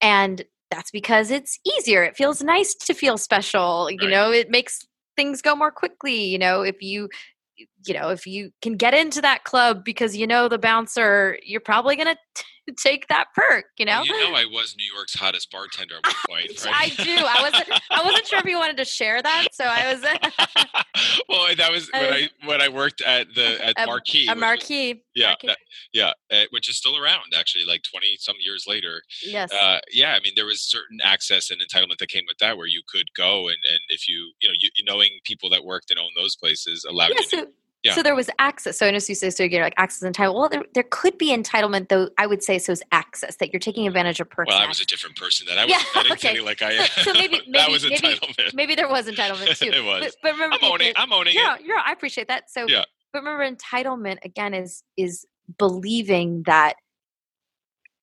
and 0.01 0.45
that's 0.71 0.91
because 0.91 1.31
it's 1.31 1.59
easier 1.67 2.05
it 2.05 2.17
feels 2.17 2.43
nice 2.43 2.75
to 2.75 2.95
feel 2.95 3.19
special 3.19 3.91
you 3.91 3.99
Right. 4.03 4.11
know 4.11 4.31
it 4.31 4.51
makes 4.51 4.87
things 5.17 5.43
go 5.43 5.57
more 5.57 5.73
quickly 5.73 6.25
you 6.27 6.39
know 6.39 6.63
if 6.63 6.77
you 6.81 7.09
you 7.87 7.95
know 7.95 8.11
if 8.11 8.27
you 8.27 8.51
can 8.63 8.77
get 8.77 8.95
into 8.95 9.21
that 9.23 9.43
club 9.45 9.85
because 9.85 10.17
you 10.17 10.27
know 10.27 10.49
the 10.49 10.59
bouncer 10.59 11.39
you're 11.45 11.61
probably 11.61 11.97
going 11.97 12.15
to 12.15 12.45
take 12.83 13.07
that 13.09 13.27
perk 13.35 13.67
you 13.79 13.85
know 13.85 14.03
Well, 14.03 14.07
you 14.07 14.31
know 14.31 14.37
I 14.37 14.45
was 14.47 14.75
New 14.79 14.91
York's 14.95 15.15
hottest 15.15 15.51
bartender 15.51 15.97
at 15.97 16.07
one 16.07 16.15
point 16.29 16.65
right 16.65 16.75
I 16.99 17.03
do. 17.03 17.17
I 17.17 17.43
wasn't. 17.43 17.81
I 17.91 18.03
wasn't 18.05 18.27
sure 18.27 18.39
if 18.39 18.45
you 18.45 18.59
wanted 18.59 18.77
to 18.79 18.85
share 18.85 19.23
that, 19.23 19.49
so 19.53 19.65
I 19.65 19.93
was 19.93 20.03
well, 21.29 21.55
that 21.57 21.71
was 21.71 21.91
when 21.93 22.13
I 22.13 22.29
when 22.45 22.61
I 22.61 22.69
worked 22.69 23.01
at 23.03 23.27
the 23.35 23.65
at 23.65 23.75
A- 23.77 23.87
Marquee. 23.87 24.27
a 24.27 24.31
which 24.31 24.35
was- 24.35 24.41
marquee. 24.41 25.03
Yeah, 25.15 25.29
marquee. 25.29 25.47
that- 25.49 25.59
yeah, 25.93 26.13
uh, 26.33 26.45
which 26.51 26.69
is 26.69 26.77
still 26.77 26.97
around 26.97 27.33
actually, 27.37 27.65
like 27.65 27.83
twenty 27.91 28.17
some 28.19 28.37
years 28.41 28.65
later. 28.67 29.03
Yes. 29.25 29.51
Uh, 29.53 29.81
yeah, 29.93 30.15
I 30.15 30.21
mean, 30.21 30.33
there 30.37 30.47
was 30.47 30.63
certain 30.63 30.99
access 31.03 31.51
and 31.51 31.61
entitlement 31.61 31.99
that 31.99 32.09
came 32.09 32.25
with 32.27 32.39
that, 32.39 32.57
where 32.57 32.67
you 32.67 32.83
could 32.89 33.07
go 33.17 33.49
and 33.49 33.59
and 33.71 33.81
if 33.89 34.09
you 34.09 34.33
you 34.41 34.49
know 34.49 34.55
you, 34.59 34.71
knowing 34.87 35.11
people 35.25 35.51
that 35.51 35.65
worked 35.65 35.91
and 35.91 35.99
owned 35.99 36.13
those 36.17 36.37
places 36.37 36.85
allowed 36.89 37.11
yeah, 37.11 37.21
you. 37.21 37.23
To, 37.23 37.37
so, 37.37 37.47
yeah. 37.85 37.95
so 37.95 38.03
there 38.03 38.15
was 38.17 38.29
access. 38.39 38.79
So 38.79 38.87
as 38.87 39.09
you 39.09 39.15
say, 39.15 39.31
so 39.31 39.45
you're 39.45 39.63
like 39.63 39.75
access 39.77 40.03
and 40.03 40.15
entitlement. 40.17 40.35
Well, 40.35 40.49
there, 40.49 40.65
there 40.75 40.85
could 40.91 41.17
be 41.19 41.29
entitlement, 41.37 41.89
though. 41.89 42.09
I 42.19 42.27
would 42.27 42.43
say 42.43 42.59
so 42.59 42.73
is 42.73 42.83
access 42.91 43.37
that 43.37 43.53
you're 43.53 43.61
taking 43.61 43.87
advantage 43.87 44.19
of 44.21 44.29
perks. 44.31 44.51
well, 44.51 44.63
I 44.63 44.67
was 44.67 44.81
a 44.81 44.87
different 44.87 45.17
person 45.17 45.47
then. 45.47 45.59
I 45.59 45.65
was. 45.67 45.71
Yeah, 45.73 45.83
I 45.95 46.03
didn't 46.03 46.13
okay. 46.25 46.41
like 46.41 46.63
I. 46.63 46.87
So- 46.87 47.03
so 47.03 47.13
maybe- 47.15 47.37
that 47.39 47.49
maybe- 47.49 47.73
was 47.73 47.85
maybe- 47.85 47.97
entitlement. 47.97 48.55
maybe 48.55 48.75
there 48.75 48.89
was 48.89 49.07
entitlement 49.07 49.59
too. 49.59 49.71
It 49.71 49.85
was. 49.85 50.05
But, 50.05 50.15
but 50.23 50.33
remember, 50.33 50.57
I'm 50.63 50.73
owning. 50.73 50.89
it- 50.89 50.95
I'm 50.99 51.13
owning 51.13 51.35
yeah, 51.35 51.55
it. 51.57 51.63
yeah, 51.65 51.83
I 51.85 51.93
appreciate 51.93 52.29
that. 52.29 52.51
So, 52.51 52.67
Yeah. 52.67 52.85
but 53.13 53.23
remember, 53.23 53.49
entitlement 53.49 54.17
again 54.25 54.55
is 54.55 54.83
is 54.97 55.27
believing 55.59 56.43
that 56.47 56.77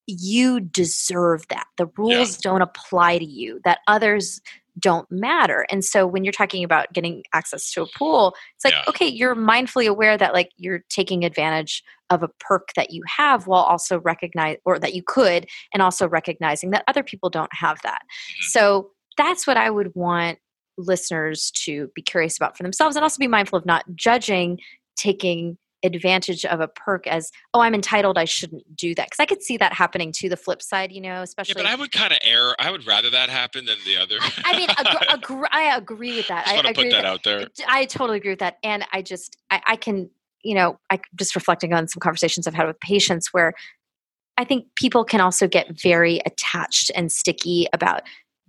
you 0.06 0.60
deserve 0.60 1.46
that. 1.48 1.66
The 1.76 1.86
rules 1.96 2.36
don't 2.36 2.60
apply 2.62 3.18
to 3.18 3.24
you. 3.24 3.60
That 3.64 3.78
others 3.86 4.40
don't 4.78 5.10
matter. 5.10 5.66
And 5.70 5.84
so 5.84 6.06
when 6.06 6.24
you're 6.24 6.32
talking 6.32 6.64
about 6.64 6.92
getting 6.92 7.22
access 7.32 7.70
to 7.72 7.82
a 7.82 7.86
pool, 7.96 8.34
it's 8.56 8.64
like 8.64 8.74
Yeah. 8.74 8.84
okay, 8.88 9.06
you're 9.06 9.36
mindfully 9.36 9.86
aware 9.86 10.16
that 10.16 10.32
like 10.32 10.50
you're 10.56 10.82
taking 10.88 11.24
advantage 11.24 11.82
of 12.10 12.22
a 12.22 12.28
perk 12.40 12.68
that 12.76 12.90
you 12.90 13.02
have 13.06 13.46
while 13.46 13.62
also 13.62 14.00
recognize 14.00 14.56
or 14.64 14.78
that 14.78 14.94
you 14.94 15.02
could 15.02 15.46
and 15.72 15.82
also 15.82 16.08
recognizing 16.08 16.70
that 16.70 16.84
other 16.88 17.02
people 17.02 17.30
don't 17.30 17.54
have 17.54 17.80
that. 17.82 18.02
Mm-hmm. 18.02 18.48
So 18.48 18.90
that's 19.16 19.46
what 19.46 19.56
I 19.56 19.70
would 19.70 19.94
want 19.94 20.38
listeners 20.78 21.50
to 21.50 21.90
be 21.94 22.02
curious 22.02 22.36
about 22.36 22.56
for 22.56 22.62
themselves 22.62 22.96
and 22.96 23.02
also 23.02 23.18
be 23.18 23.28
mindful 23.28 23.58
of 23.58 23.66
not 23.66 23.84
judging 23.94 24.58
taking 24.96 25.58
advantage 25.84 26.44
of 26.44 26.60
a 26.60 26.68
perk 26.68 27.06
as 27.06 27.30
oh 27.54 27.60
i'm 27.60 27.74
entitled 27.74 28.16
i 28.16 28.24
shouldn't 28.24 28.62
do 28.76 28.94
that 28.94 29.06
because 29.06 29.20
i 29.20 29.26
could 29.26 29.42
see 29.42 29.56
that 29.56 29.72
happening 29.72 30.12
to 30.12 30.28
the 30.28 30.36
flip 30.36 30.62
side 30.62 30.92
you 30.92 31.00
know 31.00 31.22
especially 31.22 31.54
Yeah, 31.56 31.62
but 31.64 31.70
I 31.70 31.74
would 31.74 31.92
kind 31.92 32.12
of 32.12 32.18
err. 32.22 32.54
I 32.58 32.70
would 32.70 32.86
rather 32.86 33.10
that 33.10 33.28
happen 33.28 33.64
than 33.64 33.76
the 33.84 33.96
other. 33.96 34.16
I 34.44 34.56
mean 34.56 34.68
agr- 34.68 35.06
agr- 35.08 35.48
i 35.52 35.76
agree 35.76 36.16
with 36.16 36.28
that 36.28 36.44
just 36.44 36.52
i 36.52 36.56
want 36.56 36.66
to 36.68 36.74
put 36.74 36.84
with 36.84 36.92
that 36.92 37.04
out 37.04 37.24
there. 37.24 37.46
I 37.68 37.84
totally 37.86 38.18
agree 38.18 38.30
with 38.32 38.38
that. 38.40 38.58
And 38.62 38.84
I 38.92 39.02
just, 39.02 39.36
I, 39.50 39.60
I 39.66 39.76
can, 39.76 40.10
you 40.42 40.54
know, 40.54 40.78
I 40.90 41.00
just 41.18 41.34
reflecting 41.34 41.72
on 41.72 41.88
some 41.88 42.00
conversations 42.00 42.46
I've 42.46 42.54
had 42.54 42.66
with 42.66 42.80
patients 42.80 43.28
where 43.32 43.54
I 44.36 44.44
think 44.44 44.66
people 44.76 45.04
can 45.04 45.20
also 45.20 45.46
get 45.46 45.80
very 45.80 46.20
attached 46.26 46.90
and 46.94 47.10
sticky 47.12 47.66
about 47.72 48.02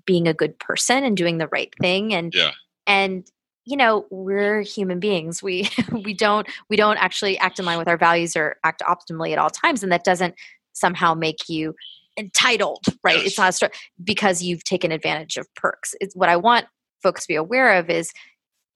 being 0.05 0.27
a 0.27 0.33
good 0.33 0.57
person 0.59 1.03
and 1.03 1.15
doing 1.17 1.37
the 1.37 1.47
right 1.47 1.73
thing. 1.81 2.13
And, 2.13 2.33
Yeah. 2.33 2.51
and, 2.87 3.27
you 3.65 3.77
know, 3.77 4.05
we're 4.09 4.61
human 4.61 4.99
beings. 4.99 5.41
We, 5.41 5.69
we 5.91 6.13
don't, 6.13 6.47
we 6.69 6.75
don't 6.75 6.97
actually 6.97 7.37
act 7.37 7.59
in 7.59 7.65
line 7.65 7.77
with 7.77 7.87
our 7.87 7.97
values 7.97 8.35
or 8.35 8.57
act 8.63 8.81
optimally 8.81 9.31
at 9.31 9.37
all 9.37 9.49
times. 9.49 9.83
And 9.83 9.91
that 9.91 10.03
doesn't 10.03 10.35
somehow 10.73 11.13
make 11.13 11.47
you 11.47 11.75
entitled, 12.17 12.85
right? 13.03 13.17
Yes. 13.17 13.27
It's 13.27 13.37
not 13.37 13.49
a 13.49 13.53
str- 13.53 13.65
because 14.03 14.41
you've 14.41 14.63
taken 14.63 14.91
advantage 14.91 15.37
of 15.37 15.47
perks. 15.55 15.95
It's 15.99 16.15
what 16.15 16.29
I 16.29 16.35
want 16.35 16.65
folks 17.01 17.23
to 17.23 17.27
be 17.27 17.35
aware 17.35 17.77
of 17.77 17.89
is 17.89 18.11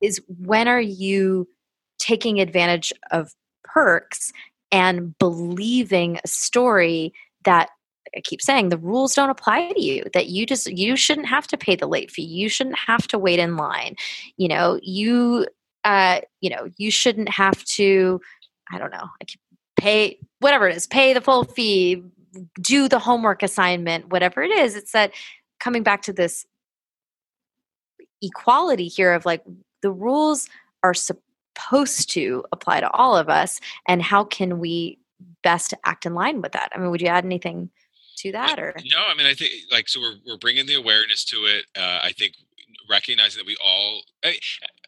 is 0.01 0.21
when 0.27 0.67
are 0.67 0.81
you 0.81 1.47
taking 1.97 2.39
advantage 2.39 2.93
of 3.11 3.33
perks 3.63 4.31
and 4.71 5.17
believing 5.17 6.19
a 6.23 6.27
story 6.27 7.13
that 7.45 7.69
I 8.15 8.21
keep 8.21 8.41
saying 8.41 8.69
the 8.69 8.77
rules 8.77 9.13
don't 9.13 9.29
apply 9.29 9.71
to 9.71 9.81
you 9.81 10.03
that 10.13 10.27
you 10.27 10.45
just 10.45 10.67
you 10.67 10.95
shouldn't 10.95 11.27
have 11.27 11.47
to 11.47 11.57
pay 11.57 11.75
the 11.75 11.87
late 11.87 12.11
fee. 12.11 12.23
You 12.23 12.49
shouldn't 12.49 12.77
have 12.77 13.07
to 13.07 13.17
wait 13.17 13.39
in 13.39 13.57
line. 13.57 13.95
You 14.37 14.47
know 14.47 14.79
you 14.81 15.47
uh 15.83 16.21
you 16.41 16.49
know 16.49 16.69
you 16.77 16.91
shouldn't 16.91 17.29
have 17.29 17.63
to 17.65 18.21
I 18.71 18.77
don't 18.77 18.91
know 18.91 19.07
pay 19.79 20.19
whatever 20.39 20.67
it 20.67 20.75
is 20.75 20.87
pay 20.87 21.13
the 21.13 21.21
full 21.21 21.43
fee 21.43 22.03
do 22.61 22.87
the 22.87 22.99
homework 22.99 23.43
assignment 23.43 24.09
whatever 24.09 24.41
it 24.41 24.51
is. 24.51 24.75
It's 24.75 24.91
that 24.91 25.11
coming 25.59 25.83
back 25.83 26.01
to 26.03 26.13
this 26.13 26.45
equality 28.21 28.87
here 28.87 29.13
of 29.13 29.25
like 29.25 29.43
the 29.81 29.91
rules 29.91 30.49
are 30.83 30.93
supposed 30.93 32.09
to 32.11 32.43
apply 32.51 32.79
to 32.79 32.89
all 32.91 33.15
of 33.15 33.29
us 33.29 33.59
and 33.87 34.01
how 34.01 34.23
can 34.23 34.59
we 34.59 34.99
best 35.43 35.73
act 35.85 36.05
in 36.05 36.13
line 36.13 36.41
with 36.41 36.51
that? 36.51 36.69
I 36.73 36.79
mean 36.79 36.91
would 36.91 37.01
you 37.01 37.07
add 37.07 37.25
anything 37.25 37.69
to 38.17 38.31
that 38.31 38.59
or 38.59 38.75
No, 38.91 39.03
I 39.07 39.15
mean, 39.15 39.27
I 39.27 39.33
think 39.33 39.51
like 39.71 39.87
so 39.87 39.99
we're 39.99 40.15
we're 40.25 40.37
bringing 40.37 40.65
the 40.65 40.75
awareness 40.75 41.23
to 41.25 41.37
it. 41.45 41.65
Uh, 41.75 41.99
I 42.03 42.11
think 42.11 42.33
recognizing 42.89 43.39
that 43.39 43.45
we 43.45 43.57
all, 43.63 44.01
I, 44.23 44.37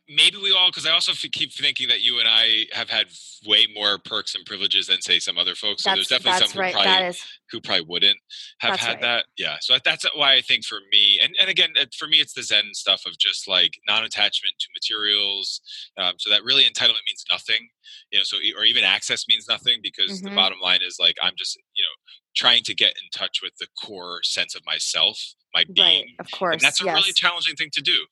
maybe 0.09 0.37
we 0.37 0.51
all, 0.51 0.69
because 0.69 0.85
I 0.85 0.91
also 0.91 1.11
f- 1.11 1.23
keep 1.31 1.53
thinking 1.53 1.87
that 1.89 2.01
you 2.01 2.19
and 2.19 2.27
I 2.27 2.65
have 2.73 2.89
had 2.89 3.07
way 3.47 3.67
more 3.73 3.97
perks 3.99 4.35
and 4.35 4.43
privileges 4.45 4.87
than 4.87 5.01
say 5.01 5.19
some 5.19 5.37
other 5.37 5.55
folks. 5.55 5.83
So 5.83 5.91
that's, 5.91 6.09
there's 6.09 6.21
definitely 6.21 6.47
some 6.47 6.53
who 6.53 6.59
right 6.59 6.73
probably 6.73 7.07
is 7.07 7.23
who 7.51 7.61
probably 7.61 7.85
wouldn't 7.87 8.17
have 8.59 8.79
had 8.79 8.93
right. 8.95 9.01
that. 9.01 9.25
Yeah. 9.37 9.57
So 9.61 9.77
that's 9.83 10.05
why 10.15 10.33
I 10.33 10.41
think 10.41 10.65
for 10.65 10.79
me, 10.91 11.19
and, 11.23 11.35
and 11.39 11.49
again, 11.49 11.69
for 11.97 12.07
me, 12.07 12.17
it's 12.17 12.33
the 12.33 12.43
Zen 12.43 12.73
stuff 12.73 13.03
of 13.05 13.17
just 13.17 13.47
like 13.47 13.73
non-attachment 13.87 14.53
to 14.59 14.67
materials. 14.75 15.61
Um, 15.97 16.13
so 16.17 16.29
that 16.29 16.43
really 16.43 16.63
entitlement 16.63 17.05
means 17.07 17.23
nothing, 17.31 17.69
you 18.11 18.19
know, 18.19 18.23
so, 18.23 18.37
or 18.57 18.65
even 18.65 18.83
access 18.83 19.25
means 19.27 19.47
nothing 19.47 19.79
because 19.81 20.21
the 20.21 20.29
Mhm. 20.29 20.35
bottom 20.35 20.59
line 20.59 20.81
is 20.85 20.97
like, 20.99 21.15
I'm 21.23 21.33
just, 21.37 21.57
you 21.75 21.83
know, 21.83 21.89
trying 22.35 22.63
to 22.63 22.75
get 22.75 22.89
in 23.01 23.09
touch 23.13 23.39
with 23.41 23.53
the 23.59 23.67
core 23.83 24.21
sense 24.23 24.53
of 24.55 24.65
myself, 24.65 25.19
my 25.53 25.61
right 25.61 25.73
being. 25.73 26.15
of 26.19 26.29
course 26.31 26.53
And 26.53 26.61
that's 26.61 26.81
a 26.81 26.85
yes. 26.85 26.95
really 26.95 27.13
challenging 27.13 27.55
thing 27.55 27.69
to 27.73 27.81
do. 27.81 28.05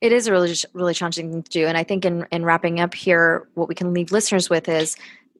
It 0.00 0.12
is 0.12 0.26
a 0.26 0.32
really, 0.32 0.54
really 0.72 0.94
challenging 0.94 1.30
thing 1.30 1.42
to 1.42 1.50
do. 1.50 1.66
And 1.66 1.76
I 1.76 1.84
think 1.84 2.04
in, 2.04 2.26
in 2.30 2.44
wrapping 2.44 2.80
up 2.80 2.94
here, 2.94 3.48
what 3.54 3.68
we 3.68 3.74
can 3.74 3.92
leave 3.92 4.12
listeners 4.12 4.50
with 4.50 4.68
is 4.68 4.96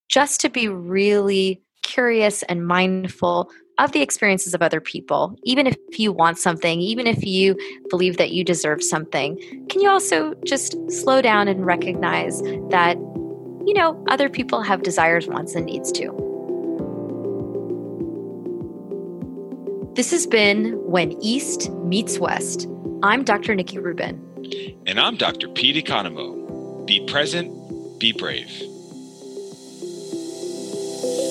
just 0.08 0.40
to 0.40 0.48
be 0.48 0.68
really 0.68 1.60
curious 1.82 2.42
and 2.44 2.66
mindful 2.66 3.50
of 3.78 3.92
the 3.92 4.02
experiences 4.02 4.54
of 4.54 4.62
other 4.62 4.80
people. 4.80 5.36
Even 5.44 5.66
if 5.66 5.76
you 5.98 6.12
want 6.12 6.38
something, 6.38 6.80
even 6.80 7.06
if 7.06 7.24
you 7.24 7.56
believe 7.88 8.16
that 8.16 8.32
you 8.32 8.44
deserve 8.44 8.82
something, 8.82 9.38
can 9.68 9.80
you 9.80 9.88
also 9.88 10.34
just 10.44 10.76
slow 10.90 11.22
down 11.22 11.46
and 11.48 11.64
recognize 11.64 12.42
that, 12.70 12.96
you 13.66 13.74
know, 13.74 14.02
other 14.08 14.28
people 14.28 14.62
have 14.62 14.82
desires, 14.82 15.28
wants, 15.28 15.54
and 15.54 15.66
needs 15.66 15.92
too? 15.92 16.12
This 19.94 20.10
has 20.10 20.26
been 20.26 20.72
When 20.84 21.12
East 21.22 21.70
Meets 21.70 22.18
West. 22.18 22.68
I'm 23.02 23.22
Dr. 23.22 23.54
Nikki 23.54 23.78
Rubin. 23.78 24.18
And 24.86 24.98
I'm 24.98 25.16
Dr. 25.16 25.48
Pete 25.48 25.84
Economou. 25.84 26.84
Be 26.84 27.06
present, 27.06 28.00
be 28.00 28.12
brave. 28.12 28.48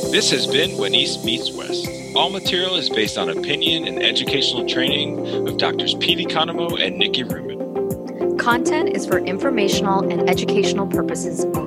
This 0.10 0.32
has 0.32 0.48
been 0.48 0.78
When 0.78 0.96
East 0.96 1.26
Meets 1.26 1.52
West. 1.52 1.86
All 2.16 2.30
material 2.30 2.76
is 2.76 2.90
based 2.90 3.18
on 3.18 3.30
opinion 3.30 3.86
and 3.86 4.02
educational 4.02 4.66
training 4.66 5.46
of 5.46 5.58
Doctors 5.58 5.94
Pete 5.96 6.26
Economou 6.26 6.82
and 6.82 6.98
Nikki 6.98 7.24
Rubin. 7.24 8.38
Content 8.38 8.96
is 8.96 9.06
for 9.06 9.18
informational 9.18 10.10
and 10.10 10.30
educational 10.30 10.88
purposes 10.88 11.44
only. 11.54 11.67